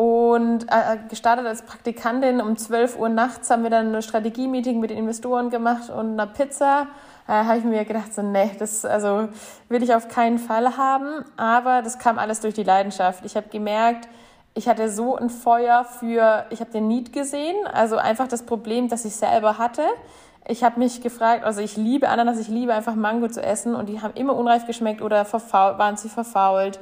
Und 0.00 0.64
äh, 0.70 0.96
gestartet 1.10 1.44
als 1.44 1.60
Praktikantin 1.60 2.40
um 2.40 2.56
12 2.56 2.98
Uhr 2.98 3.10
nachts 3.10 3.50
haben 3.50 3.64
wir 3.64 3.68
dann 3.68 3.94
ein 3.94 4.00
Strategie-Meeting 4.00 4.80
mit 4.80 4.88
den 4.88 4.96
Investoren 4.96 5.50
gemacht 5.50 5.90
und 5.90 6.18
eine 6.18 6.26
Pizza. 6.26 6.86
Äh, 7.28 7.32
habe 7.32 7.58
ich 7.58 7.64
mir 7.64 7.84
gedacht, 7.84 8.14
so, 8.14 8.22
nee, 8.22 8.50
das 8.58 8.86
also, 8.86 9.28
will 9.68 9.82
ich 9.82 9.94
auf 9.94 10.08
keinen 10.08 10.38
Fall 10.38 10.78
haben. 10.78 11.22
Aber 11.36 11.82
das 11.82 11.98
kam 11.98 12.18
alles 12.18 12.40
durch 12.40 12.54
die 12.54 12.62
Leidenschaft. 12.62 13.26
Ich 13.26 13.36
habe 13.36 13.50
gemerkt, 13.50 14.08
ich 14.54 14.68
hatte 14.68 14.88
so 14.88 15.16
ein 15.16 15.28
Feuer 15.28 15.84
für, 15.84 16.46
ich 16.48 16.60
habe 16.60 16.70
den 16.70 16.88
Need 16.88 17.12
gesehen, 17.12 17.66
also 17.70 17.98
einfach 17.98 18.26
das 18.26 18.44
Problem, 18.44 18.88
das 18.88 19.04
ich 19.04 19.14
selber 19.14 19.58
hatte. 19.58 19.82
Ich 20.48 20.64
habe 20.64 20.78
mich 20.78 21.00
gefragt, 21.00 21.44
also 21.44 21.60
ich 21.60 21.76
liebe 21.76 22.08
Ananas, 22.08 22.38
ich 22.38 22.48
liebe 22.48 22.74
einfach 22.74 22.94
Mango 22.94 23.28
zu 23.28 23.42
essen 23.42 23.74
und 23.74 23.88
die 23.88 24.00
haben 24.00 24.14
immer 24.14 24.34
unreif 24.34 24.66
geschmeckt 24.66 25.02
oder 25.02 25.24
verfault, 25.24 25.78
waren 25.78 25.96
sie 25.96 26.08
verfault 26.08 26.80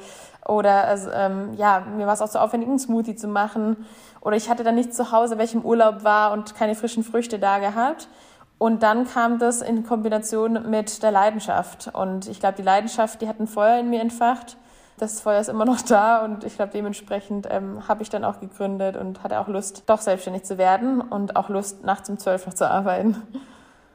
oder 0.49 0.85
also, 0.85 1.11
ähm, 1.11 1.53
ja, 1.57 1.81
mir 1.81 2.07
war 2.07 2.15
es 2.15 2.23
auch 2.23 2.31
zu 2.31 2.41
aufwendig, 2.41 2.71
einen 2.71 2.79
Smoothie 2.79 3.15
zu 3.15 3.29
machen. 3.29 3.85
Oder 4.23 4.37
ich 4.37 4.49
hatte 4.49 4.65
dann 4.65 4.77
nicht 4.77 4.95
zu 4.95 5.13
Hause, 5.13 5.37
weil 5.37 5.45
ich 5.45 5.55
im 5.55 5.65
Urlaub 5.65 6.05
war 6.05 6.33
und 6.33 6.55
keine 6.55 6.75
frischen 6.75 7.05
Früchte 7.05 7.39
da 7.39 7.59
gehabt. 7.59 8.09
Und 8.57 8.83
dann 8.83 9.07
kam 9.07 9.39
das 9.39 9.61
in 9.61 9.85
Kombination 9.85 10.71
mit 10.71 11.03
der 11.03 11.13
Leidenschaft. 11.13 11.91
Und 11.93 12.29
ich 12.29 12.41
glaube, 12.41 12.57
die 12.57 12.63
Leidenschaft, 12.63 13.21
die 13.21 13.29
hat 13.29 13.39
ein 13.39 13.47
Feuer 13.47 13.79
in 13.79 13.91
mir 13.91 14.01
entfacht. 14.01 14.57
Das 14.99 15.21
Feuer 15.21 15.41
ist 15.41 15.49
immer 15.49 15.65
noch 15.65 15.81
da 15.81 16.25
und 16.25 16.45
ich 16.45 16.57
glaube, 16.57 16.73
dementsprechend 16.73 17.47
ähm, 17.51 17.87
habe 17.87 18.03
ich 18.03 18.11
dann 18.11 18.25
auch 18.25 18.41
gegründet 18.41 18.97
und 18.97 19.23
hatte 19.23 19.39
auch 19.39 19.49
Lust, 19.49 19.85
doch 19.87 20.01
selbstständig 20.01 20.43
zu 20.43 20.59
werden 20.59 21.01
und 21.01 21.37
auch 21.37 21.49
Lust, 21.49 21.85
nachts 21.85 22.11
um 22.11 22.19
zwölf 22.19 22.47
noch 22.47 22.55
zu 22.55 22.69
arbeiten. 22.69 23.17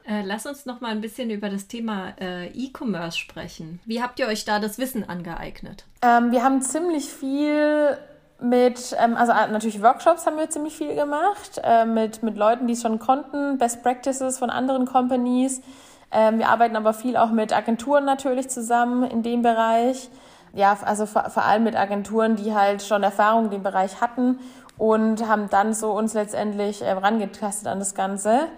Äh, 0.06 0.22
lass 0.22 0.46
uns 0.46 0.66
noch 0.66 0.80
mal 0.80 0.90
ein 0.90 1.00
bisschen 1.00 1.30
über 1.30 1.48
das 1.48 1.66
Thema 1.66 2.12
äh, 2.20 2.48
E-Commerce 2.48 3.18
sprechen. 3.18 3.80
Wie 3.86 4.02
habt 4.02 4.18
ihr 4.18 4.26
euch 4.26 4.44
da 4.44 4.58
das 4.58 4.78
Wissen 4.78 5.08
angeeignet? 5.08 5.84
Ähm, 6.02 6.30
wir 6.30 6.42
haben 6.42 6.60
ziemlich 6.62 7.08
viel 7.08 7.96
mit, 8.40 8.94
ähm, 8.98 9.16
also 9.16 9.32
äh, 9.32 9.48
natürlich 9.50 9.82
Workshops 9.82 10.26
haben 10.26 10.36
wir 10.36 10.50
ziemlich 10.50 10.76
viel 10.76 10.94
gemacht, 10.94 11.60
äh, 11.62 11.86
mit, 11.86 12.22
mit 12.22 12.36
Leuten, 12.36 12.66
die 12.66 12.74
es 12.74 12.82
schon 12.82 12.98
konnten, 12.98 13.58
Best 13.58 13.82
Practices 13.82 14.38
von 14.38 14.50
anderen 14.50 14.84
Companies. 14.86 15.62
Ähm, 16.12 16.38
wir 16.38 16.48
arbeiten 16.48 16.76
aber 16.76 16.92
viel 16.92 17.16
auch 17.16 17.30
mit 17.30 17.52
Agenturen 17.52 18.04
natürlich 18.04 18.48
zusammen 18.48 19.04
in 19.04 19.22
dem 19.22 19.42
Bereich. 19.42 20.10
Ja, 20.54 20.78
also 20.84 21.06
vor, 21.06 21.30
vor 21.30 21.44
allem 21.44 21.64
mit 21.64 21.76
Agenturen, 21.76 22.36
die 22.36 22.54
halt 22.54 22.82
schon 22.82 23.02
Erfahrung 23.02 23.46
in 23.46 23.50
dem 23.50 23.62
Bereich 23.62 24.00
hatten 24.00 24.38
und 24.78 25.28
haben 25.28 25.50
dann 25.50 25.74
so 25.74 25.92
uns 25.92 26.14
letztendlich 26.14 26.82
äh, 26.82 26.92
rangetastet 26.92 27.66
an 27.66 27.78
das 27.78 27.94
Ganze 27.94 28.48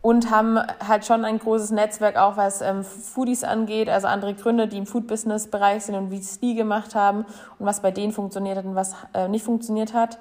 und 0.00 0.30
haben 0.30 0.58
halt 0.86 1.04
schon 1.04 1.24
ein 1.24 1.38
großes 1.38 1.70
Netzwerk 1.70 2.16
auch, 2.16 2.36
was 2.36 2.60
ähm, 2.60 2.84
Foodies 2.84 3.44
angeht, 3.44 3.88
also 3.88 4.06
andere 4.06 4.34
Gründer, 4.34 4.66
die 4.66 4.78
im 4.78 4.86
Food-Business-Bereich 4.86 5.84
sind 5.84 5.96
und 5.96 6.10
wie 6.10 6.18
es 6.18 6.38
die 6.38 6.54
gemacht 6.54 6.94
haben 6.94 7.24
und 7.58 7.66
was 7.66 7.80
bei 7.80 7.90
denen 7.90 8.12
funktioniert 8.12 8.58
hat 8.58 8.64
und 8.64 8.74
was 8.74 8.94
äh, 9.14 9.28
nicht 9.28 9.44
funktioniert 9.44 9.94
hat. 9.94 10.18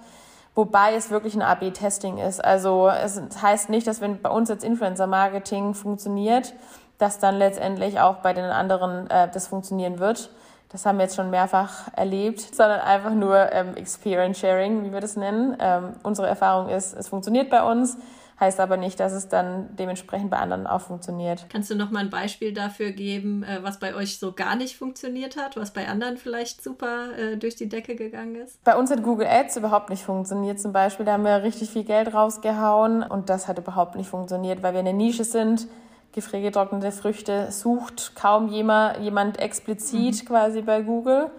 Wobei 0.56 0.96
es 0.96 1.12
wirklich 1.12 1.36
ein 1.36 1.44
AB-Testing 1.44 2.18
ist. 2.18 2.44
Also 2.44 2.90
es 2.90 3.22
heißt 3.40 3.70
nicht, 3.70 3.86
dass 3.86 4.02
wenn 4.02 4.20
bei 4.20 4.30
uns 4.30 4.50
jetzt 4.50 4.64
Influencer-Marketing 4.64 5.76
funktioniert, 5.76 6.54
dass 6.98 7.20
dann 7.20 7.36
letztendlich 7.36 8.00
auch 8.00 8.16
bei 8.18 8.34
den 8.34 8.46
anderen 8.46 9.08
äh, 9.12 9.30
das 9.32 9.48
funktionieren 9.48 10.00
wird. 10.00 10.32
Das 10.70 10.86
haben 10.86 10.98
wir 10.98 11.04
jetzt 11.04 11.16
schon 11.16 11.30
mehrfach 11.30 11.88
erlebt, 11.96 12.42
sondern 12.42 12.82
einfach 12.82 13.14
nur 13.14 13.52
ähm, 13.54 13.76
Experience 13.76 14.40
Sharing, 14.40 14.84
wie 14.84 14.92
wir 14.92 15.00
das 15.00 15.16
nennen. 15.16 15.56
Ähm, 15.60 15.94
unsere 16.04 16.28
Erfahrung 16.28 16.70
ist, 16.70 16.94
es 16.94 17.08
funktioniert 17.08 17.50
bei 17.50 17.64
uns 17.64 17.98
heißt 18.40 18.60
aber 18.60 18.78
nicht, 18.78 19.00
dass 19.00 19.14
es 19.14 19.30
dann 19.30 19.76
dementsprechend 19.76 20.30
bei 20.30 20.38
anderen 20.38 20.68
auch 20.68 20.82
funktioniert. 20.82 21.46
Kannst 21.50 21.72
du 21.72 21.76
noch 21.76 21.90
mal 21.90 22.00
ein 22.00 22.10
Beispiel 22.10 22.54
dafür 22.54 22.92
geben, 22.92 23.44
äh, 23.44 23.64
was 23.64 23.80
bei 23.80 23.96
euch 23.96 24.20
so 24.20 24.32
gar 24.32 24.56
nicht 24.56 24.78
funktioniert 24.78 25.38
hat, 25.38 25.58
was 25.58 25.72
bei 25.72 25.88
anderen 25.88 26.18
vielleicht 26.18 26.64
super 26.64 27.18
äh, 27.18 27.38
durch 27.38 27.56
die 27.56 27.68
Decke 27.68 27.96
gegangen 27.96 28.36
ist? 28.36 28.64
Bei 28.64 28.76
uns 28.76 28.92
hat 28.92 29.04
Google 29.04 29.28
Ads 29.28 29.58
überhaupt 29.58 29.90
nicht 29.90 30.04
funktioniert 30.04 30.60
zum 30.60 30.72
Beispiel. 30.72 31.06
Da 31.06 31.14
haben 31.14 31.26
wir 31.26 31.44
richtig 31.44 31.70
viel 31.70 31.84
Geld 31.84 32.14
rausgehauen 32.14 33.04
und 33.04 33.30
das 33.30 33.48
hat 33.48 33.58
überhaupt 33.58 33.96
nicht 33.96 34.10
funktioniert, 34.10 34.62
weil 34.62 34.74
wir 34.74 34.80
in 34.80 34.86
der 34.86 34.94
Nische 34.94 35.24
sind. 35.24 35.68
Gefriergetrocknete 36.14 36.92
Früchte 36.92 37.52
sucht 37.52 38.16
kaum 38.16 38.50
jemand, 38.50 39.00
jemand 39.00 39.40
explizit 39.40 40.24
mhm. 40.24 40.28
quasi 40.28 40.62
bei 40.62 40.82
Google. 40.82 41.30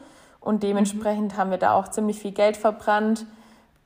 Und 0.40 0.62
dementsprechend 0.62 1.34
mhm. 1.34 1.36
haben 1.36 1.50
wir 1.50 1.58
da 1.58 1.74
auch 1.74 1.88
ziemlich 1.88 2.20
viel 2.20 2.32
Geld 2.32 2.56
verbrannt. 2.56 3.26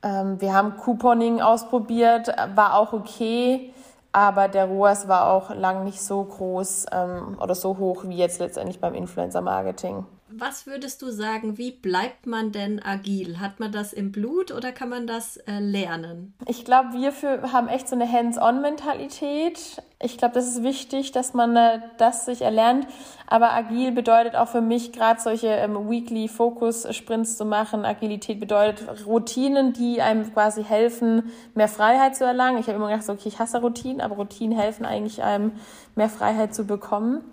Ähm, 0.03 0.39
wir 0.39 0.53
haben 0.53 0.77
Couponing 0.77 1.41
ausprobiert, 1.41 2.29
war 2.55 2.77
auch 2.77 2.93
okay, 2.93 3.73
aber 4.11 4.47
der 4.47 4.65
ROAS 4.65 5.07
war 5.07 5.31
auch 5.31 5.53
lang 5.55 5.83
nicht 5.83 6.01
so 6.01 6.23
groß 6.23 6.85
ähm, 6.91 7.37
oder 7.41 7.55
so 7.55 7.77
hoch 7.77 8.03
wie 8.05 8.17
jetzt 8.17 8.39
letztendlich 8.39 8.79
beim 8.79 8.93
Influencer-Marketing. 8.93 10.05
Was 10.35 10.65
würdest 10.65 11.01
du 11.03 11.11
sagen, 11.11 11.59
wie 11.59 11.71
bleibt 11.71 12.25
man 12.25 12.51
denn 12.51 12.83
agil? 12.83 13.39
Hat 13.39 13.59
man 13.59 13.71
das 13.71 13.93
im 13.93 14.11
Blut 14.11 14.51
oder 14.51 14.71
kann 14.71 14.89
man 14.89 15.05
das 15.05 15.37
äh, 15.37 15.59
lernen? 15.59 16.33
Ich 16.47 16.65
glaube, 16.65 16.93
wir 16.93 17.11
für, 17.11 17.51
haben 17.51 17.67
echt 17.67 17.87
so 17.87 17.95
eine 17.95 18.11
Hands-on-Mentalität. 18.11 19.83
Ich 20.01 20.17
glaube, 20.17 20.33
das 20.33 20.47
ist 20.47 20.63
wichtig, 20.63 21.11
dass 21.11 21.35
man 21.35 21.55
äh, 21.55 21.81
das 21.97 22.25
sich 22.25 22.41
erlernt. 22.41 22.87
Aber 23.27 23.53
agil 23.53 23.91
bedeutet 23.91 24.35
auch 24.35 24.47
für 24.47 24.61
mich 24.61 24.91
gerade 24.91 25.21
solche 25.21 25.47
ähm, 25.47 25.89
Weekly 25.89 26.27
Focus 26.27 26.87
Sprints 26.95 27.37
zu 27.37 27.45
machen. 27.45 27.85
Agilität 27.85 28.39
bedeutet 28.39 29.05
Routinen, 29.05 29.73
die 29.73 30.01
einem 30.01 30.33
quasi 30.33 30.63
helfen, 30.63 31.31
mehr 31.53 31.67
Freiheit 31.67 32.15
zu 32.15 32.25
erlangen. 32.25 32.57
Ich 32.57 32.67
habe 32.67 32.77
immer 32.77 32.89
gedacht, 32.89 33.07
okay, 33.07 33.27
ich 33.27 33.37
hasse 33.37 33.61
Routinen, 33.61 34.01
aber 34.01 34.15
Routinen 34.15 34.57
helfen 34.57 34.85
eigentlich 34.85 35.21
einem, 35.21 35.51
mehr 35.95 36.09
Freiheit 36.09 36.55
zu 36.55 36.65
bekommen. 36.65 37.23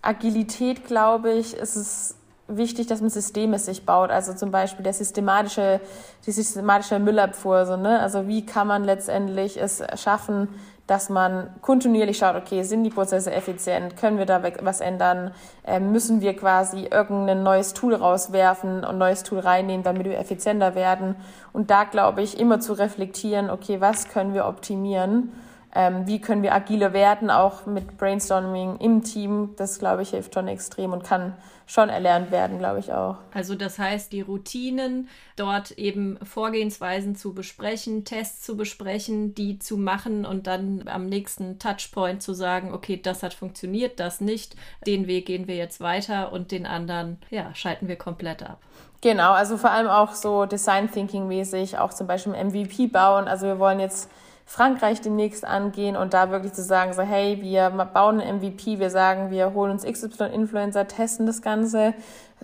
Agilität, 0.00 0.86
glaube 0.86 1.32
ich, 1.32 1.54
ist 1.54 1.74
es 1.74 2.16
wichtig, 2.48 2.86
dass 2.86 3.00
man 3.00 3.10
Systeme 3.10 3.58
sich 3.58 3.84
baut. 3.84 4.10
Also 4.10 4.34
zum 4.34 4.50
Beispiel 4.50 4.82
der 4.82 4.92
systematische, 4.92 5.80
die 6.26 6.32
systematische 6.32 6.98
Müllabfuhr. 6.98 7.66
So, 7.66 7.76
ne? 7.76 8.00
Also 8.00 8.28
wie 8.28 8.46
kann 8.46 8.66
man 8.66 8.84
letztendlich 8.84 9.60
es 9.60 9.82
schaffen, 9.96 10.48
dass 10.86 11.08
man 11.08 11.50
kontinuierlich 11.62 12.18
schaut, 12.18 12.36
okay, 12.36 12.62
sind 12.62 12.84
die 12.84 12.90
Prozesse 12.90 13.32
effizient? 13.32 13.96
Können 13.96 14.18
wir 14.18 14.26
da 14.26 14.42
was 14.62 14.80
ändern? 14.80 15.32
Ähm, 15.64 15.90
müssen 15.90 16.20
wir 16.20 16.36
quasi 16.36 16.84
irgendein 16.84 17.42
neues 17.42 17.74
Tool 17.74 17.94
rauswerfen 17.94 18.84
und 18.84 18.96
neues 18.96 19.24
Tool 19.24 19.40
reinnehmen, 19.40 19.82
damit 19.82 20.04
wir 20.04 20.18
effizienter 20.18 20.76
werden? 20.76 21.16
Und 21.52 21.70
da 21.70 21.84
glaube 21.84 22.22
ich, 22.22 22.38
immer 22.38 22.60
zu 22.60 22.72
reflektieren, 22.72 23.50
okay, 23.50 23.80
was 23.80 24.08
können 24.08 24.32
wir 24.32 24.46
optimieren? 24.46 25.32
Ähm, 25.76 26.06
wie 26.06 26.20
können 26.22 26.42
wir 26.42 26.54
agiler 26.54 26.94
werden, 26.94 27.30
auch 27.30 27.66
mit 27.66 27.98
Brainstorming 27.98 28.78
im 28.78 29.02
Team. 29.02 29.50
Das, 29.56 29.78
glaube 29.78 30.02
ich, 30.02 30.10
hilft 30.10 30.32
schon 30.32 30.48
extrem 30.48 30.94
und 30.94 31.04
kann 31.04 31.34
schon 31.66 31.90
erlernt 31.90 32.30
werden, 32.30 32.58
glaube 32.58 32.78
ich 32.78 32.92
auch. 32.92 33.16
Also 33.34 33.56
das 33.56 33.78
heißt, 33.78 34.12
die 34.12 34.22
Routinen, 34.22 35.08
dort 35.34 35.72
eben 35.72 36.16
Vorgehensweisen 36.22 37.14
zu 37.14 37.34
besprechen, 37.34 38.04
Tests 38.04 38.42
zu 38.42 38.56
besprechen, 38.56 39.34
die 39.34 39.58
zu 39.58 39.76
machen 39.76 40.24
und 40.24 40.46
dann 40.46 40.84
am 40.86 41.06
nächsten 41.06 41.58
Touchpoint 41.58 42.22
zu 42.22 42.32
sagen, 42.32 42.72
okay, 42.72 42.98
das 43.02 43.22
hat 43.22 43.34
funktioniert, 43.34 44.00
das 44.00 44.20
nicht, 44.20 44.56
den 44.86 45.06
Weg 45.06 45.26
gehen 45.26 45.46
wir 45.46 45.56
jetzt 45.56 45.80
weiter 45.80 46.32
und 46.32 46.52
den 46.52 46.66
anderen, 46.66 47.18
ja, 47.30 47.54
schalten 47.54 47.88
wir 47.88 47.96
komplett 47.96 48.42
ab. 48.42 48.60
Genau, 49.02 49.32
also 49.32 49.58
vor 49.58 49.72
allem 49.72 49.88
auch 49.88 50.14
so 50.14 50.46
Design 50.46 50.90
Thinking 50.90 51.28
mäßig, 51.28 51.78
auch 51.78 51.92
zum 51.92 52.06
Beispiel 52.06 52.32
MVP 52.32 52.86
bauen. 52.86 53.28
Also 53.28 53.46
wir 53.46 53.58
wollen 53.58 53.80
jetzt 53.80 54.08
Frankreich 54.48 55.00
demnächst 55.00 55.44
angehen 55.44 55.96
und 55.96 56.14
da 56.14 56.30
wirklich 56.30 56.52
zu 56.52 56.62
sagen, 56.62 56.92
so 56.92 57.02
hey, 57.02 57.42
wir 57.42 57.68
bauen 57.92 58.20
ein 58.20 58.36
MVP, 58.36 58.78
wir 58.78 58.90
sagen, 58.90 59.30
wir 59.30 59.52
holen 59.54 59.72
uns 59.72 59.84
XY-Influencer, 59.84 60.86
testen 60.86 61.26
das 61.26 61.42
Ganze, 61.42 61.94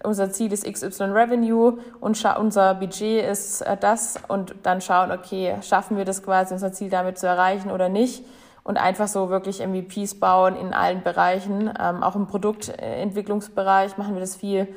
unser 0.02 0.32
Ziel 0.32 0.52
ist 0.52 0.64
XY 0.64 1.04
Revenue 1.04 1.78
und 2.00 2.24
unser 2.38 2.74
Budget 2.74 3.24
ist 3.24 3.62
äh, 3.62 3.76
das 3.76 4.18
und 4.26 4.54
dann 4.64 4.80
schauen, 4.80 5.12
okay, 5.12 5.56
schaffen 5.62 5.96
wir 5.96 6.04
das 6.04 6.24
quasi, 6.24 6.52
unser 6.52 6.72
Ziel 6.72 6.90
damit 6.90 7.18
zu 7.18 7.28
erreichen 7.28 7.70
oder 7.70 7.88
nicht? 7.88 8.24
Und 8.64 8.78
einfach 8.78 9.08
so 9.08 9.28
wirklich 9.28 9.64
MVPs 9.64 10.18
bauen 10.18 10.56
in 10.56 10.74
allen 10.74 11.02
Bereichen, 11.02 11.72
ähm, 11.80 12.02
auch 12.02 12.16
im 12.16 12.26
Produktentwicklungsbereich 12.26 13.96
machen 13.96 14.14
wir 14.14 14.20
das 14.20 14.34
viel 14.36 14.68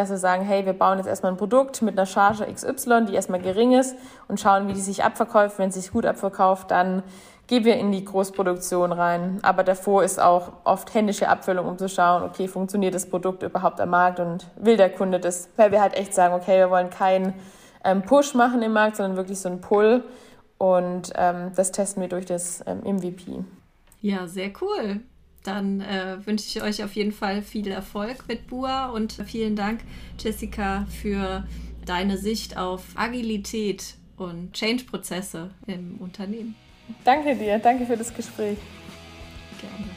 dass 0.00 0.10
wir 0.10 0.16
sagen, 0.16 0.42
hey, 0.42 0.64
wir 0.66 0.72
bauen 0.72 0.98
jetzt 0.98 1.06
erstmal 1.06 1.32
ein 1.32 1.38
Produkt 1.38 1.82
mit 1.82 1.98
einer 1.98 2.06
Charge 2.06 2.46
XY, 2.52 3.06
die 3.06 3.14
erstmal 3.14 3.40
gering 3.40 3.72
ist 3.72 3.96
und 4.28 4.40
schauen, 4.40 4.68
wie 4.68 4.72
die 4.72 4.80
sich 4.80 5.04
abverkauft. 5.04 5.58
Wenn 5.58 5.70
sie 5.70 5.80
sich 5.80 5.92
gut 5.92 6.06
abverkauft, 6.06 6.70
dann 6.70 7.02
gehen 7.46 7.64
wir 7.64 7.76
in 7.76 7.92
die 7.92 8.04
Großproduktion 8.04 8.92
rein. 8.92 9.40
Aber 9.42 9.62
davor 9.62 10.02
ist 10.02 10.20
auch 10.20 10.52
oft 10.64 10.94
händische 10.94 11.28
Abfüllung, 11.28 11.66
um 11.66 11.78
zu 11.78 11.88
schauen, 11.88 12.22
okay, 12.22 12.48
funktioniert 12.48 12.94
das 12.94 13.10
Produkt 13.10 13.42
überhaupt 13.42 13.80
am 13.80 13.90
Markt 13.90 14.20
und 14.20 14.46
will 14.56 14.76
der 14.76 14.90
Kunde 14.90 15.20
das? 15.20 15.48
Weil 15.56 15.70
wir 15.72 15.80
halt 15.80 15.94
echt 15.94 16.14
sagen, 16.14 16.32
okay, 16.34 16.58
wir 16.58 16.70
wollen 16.70 16.90
keinen 16.90 17.34
ähm, 17.84 18.02
Push 18.02 18.34
machen 18.34 18.62
im 18.62 18.72
Markt, 18.72 18.96
sondern 18.96 19.16
wirklich 19.16 19.40
so 19.40 19.48
einen 19.48 19.60
Pull. 19.60 20.04
Und 20.58 21.12
ähm, 21.16 21.52
das 21.56 21.72
testen 21.72 22.00
wir 22.00 22.08
durch 22.08 22.26
das 22.26 22.64
ähm, 22.66 22.80
MVP. 22.84 23.44
Ja, 24.00 24.26
sehr 24.26 24.50
cool. 24.60 25.00
Dann 25.42 25.80
äh, 25.80 26.18
wünsche 26.26 26.46
ich 26.46 26.62
euch 26.62 26.84
auf 26.84 26.94
jeden 26.94 27.12
Fall 27.12 27.42
viel 27.42 27.68
Erfolg 27.68 28.28
mit 28.28 28.46
Bua 28.46 28.86
und 28.86 29.12
vielen 29.24 29.56
Dank, 29.56 29.80
Jessica, 30.18 30.86
für 30.90 31.46
deine 31.86 32.18
Sicht 32.18 32.56
auf 32.56 32.82
Agilität 32.94 33.94
und 34.16 34.52
Change-Prozesse 34.52 35.50
im 35.66 35.96
Unternehmen. 35.98 36.54
Danke 37.04 37.34
dir, 37.36 37.58
danke 37.58 37.86
für 37.86 37.96
das 37.96 38.12
Gespräch. 38.14 38.58
Gerne. 39.60 39.90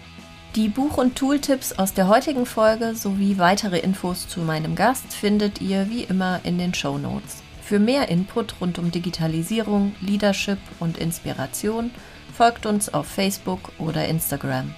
Die 0.56 0.70
Buch- 0.70 0.98
und 0.98 1.16
Tooltips 1.16 1.74
aus 1.74 1.94
der 1.94 2.08
heutigen 2.08 2.46
Folge 2.46 2.94
sowie 2.96 3.40
weitere 3.40 3.80
Infos 3.80 4.28
zu 4.28 4.42
meinem 4.42 4.76
Gast 4.76 5.12
findet 5.12 5.62
ihr 5.62 5.90
wie 5.90 6.04
immer 6.04 6.42
in 6.44 6.60
den 6.60 6.74
Show 6.74 6.98
Notes. 6.98 7.42
Für 7.64 7.80
mehr 7.80 8.10
Input 8.10 8.62
rund 8.62 8.78
um 8.78 8.92
Digitalisierung, 8.92 9.96
Leadership 10.00 10.60
und 10.80 11.00
Inspiration 11.00 11.90
folgt 12.34 12.66
uns 12.66 12.94
auf 12.94 13.08
Facebook 13.08 13.72
oder 13.80 14.08
Instagram. 14.08 14.76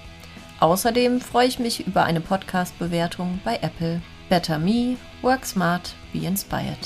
Außerdem 0.60 1.20
freue 1.20 1.48
ich 1.48 1.58
mich 1.58 1.86
über 1.86 2.04
eine 2.04 2.20
Podcast-Bewertung 2.20 3.40
bei 3.44 3.56
Apple. 3.56 4.00
Better 4.28 4.58
Me, 4.58 4.96
Work 5.22 5.44
Smart, 5.44 5.94
Be 6.12 6.20
Inspired. 6.20 6.78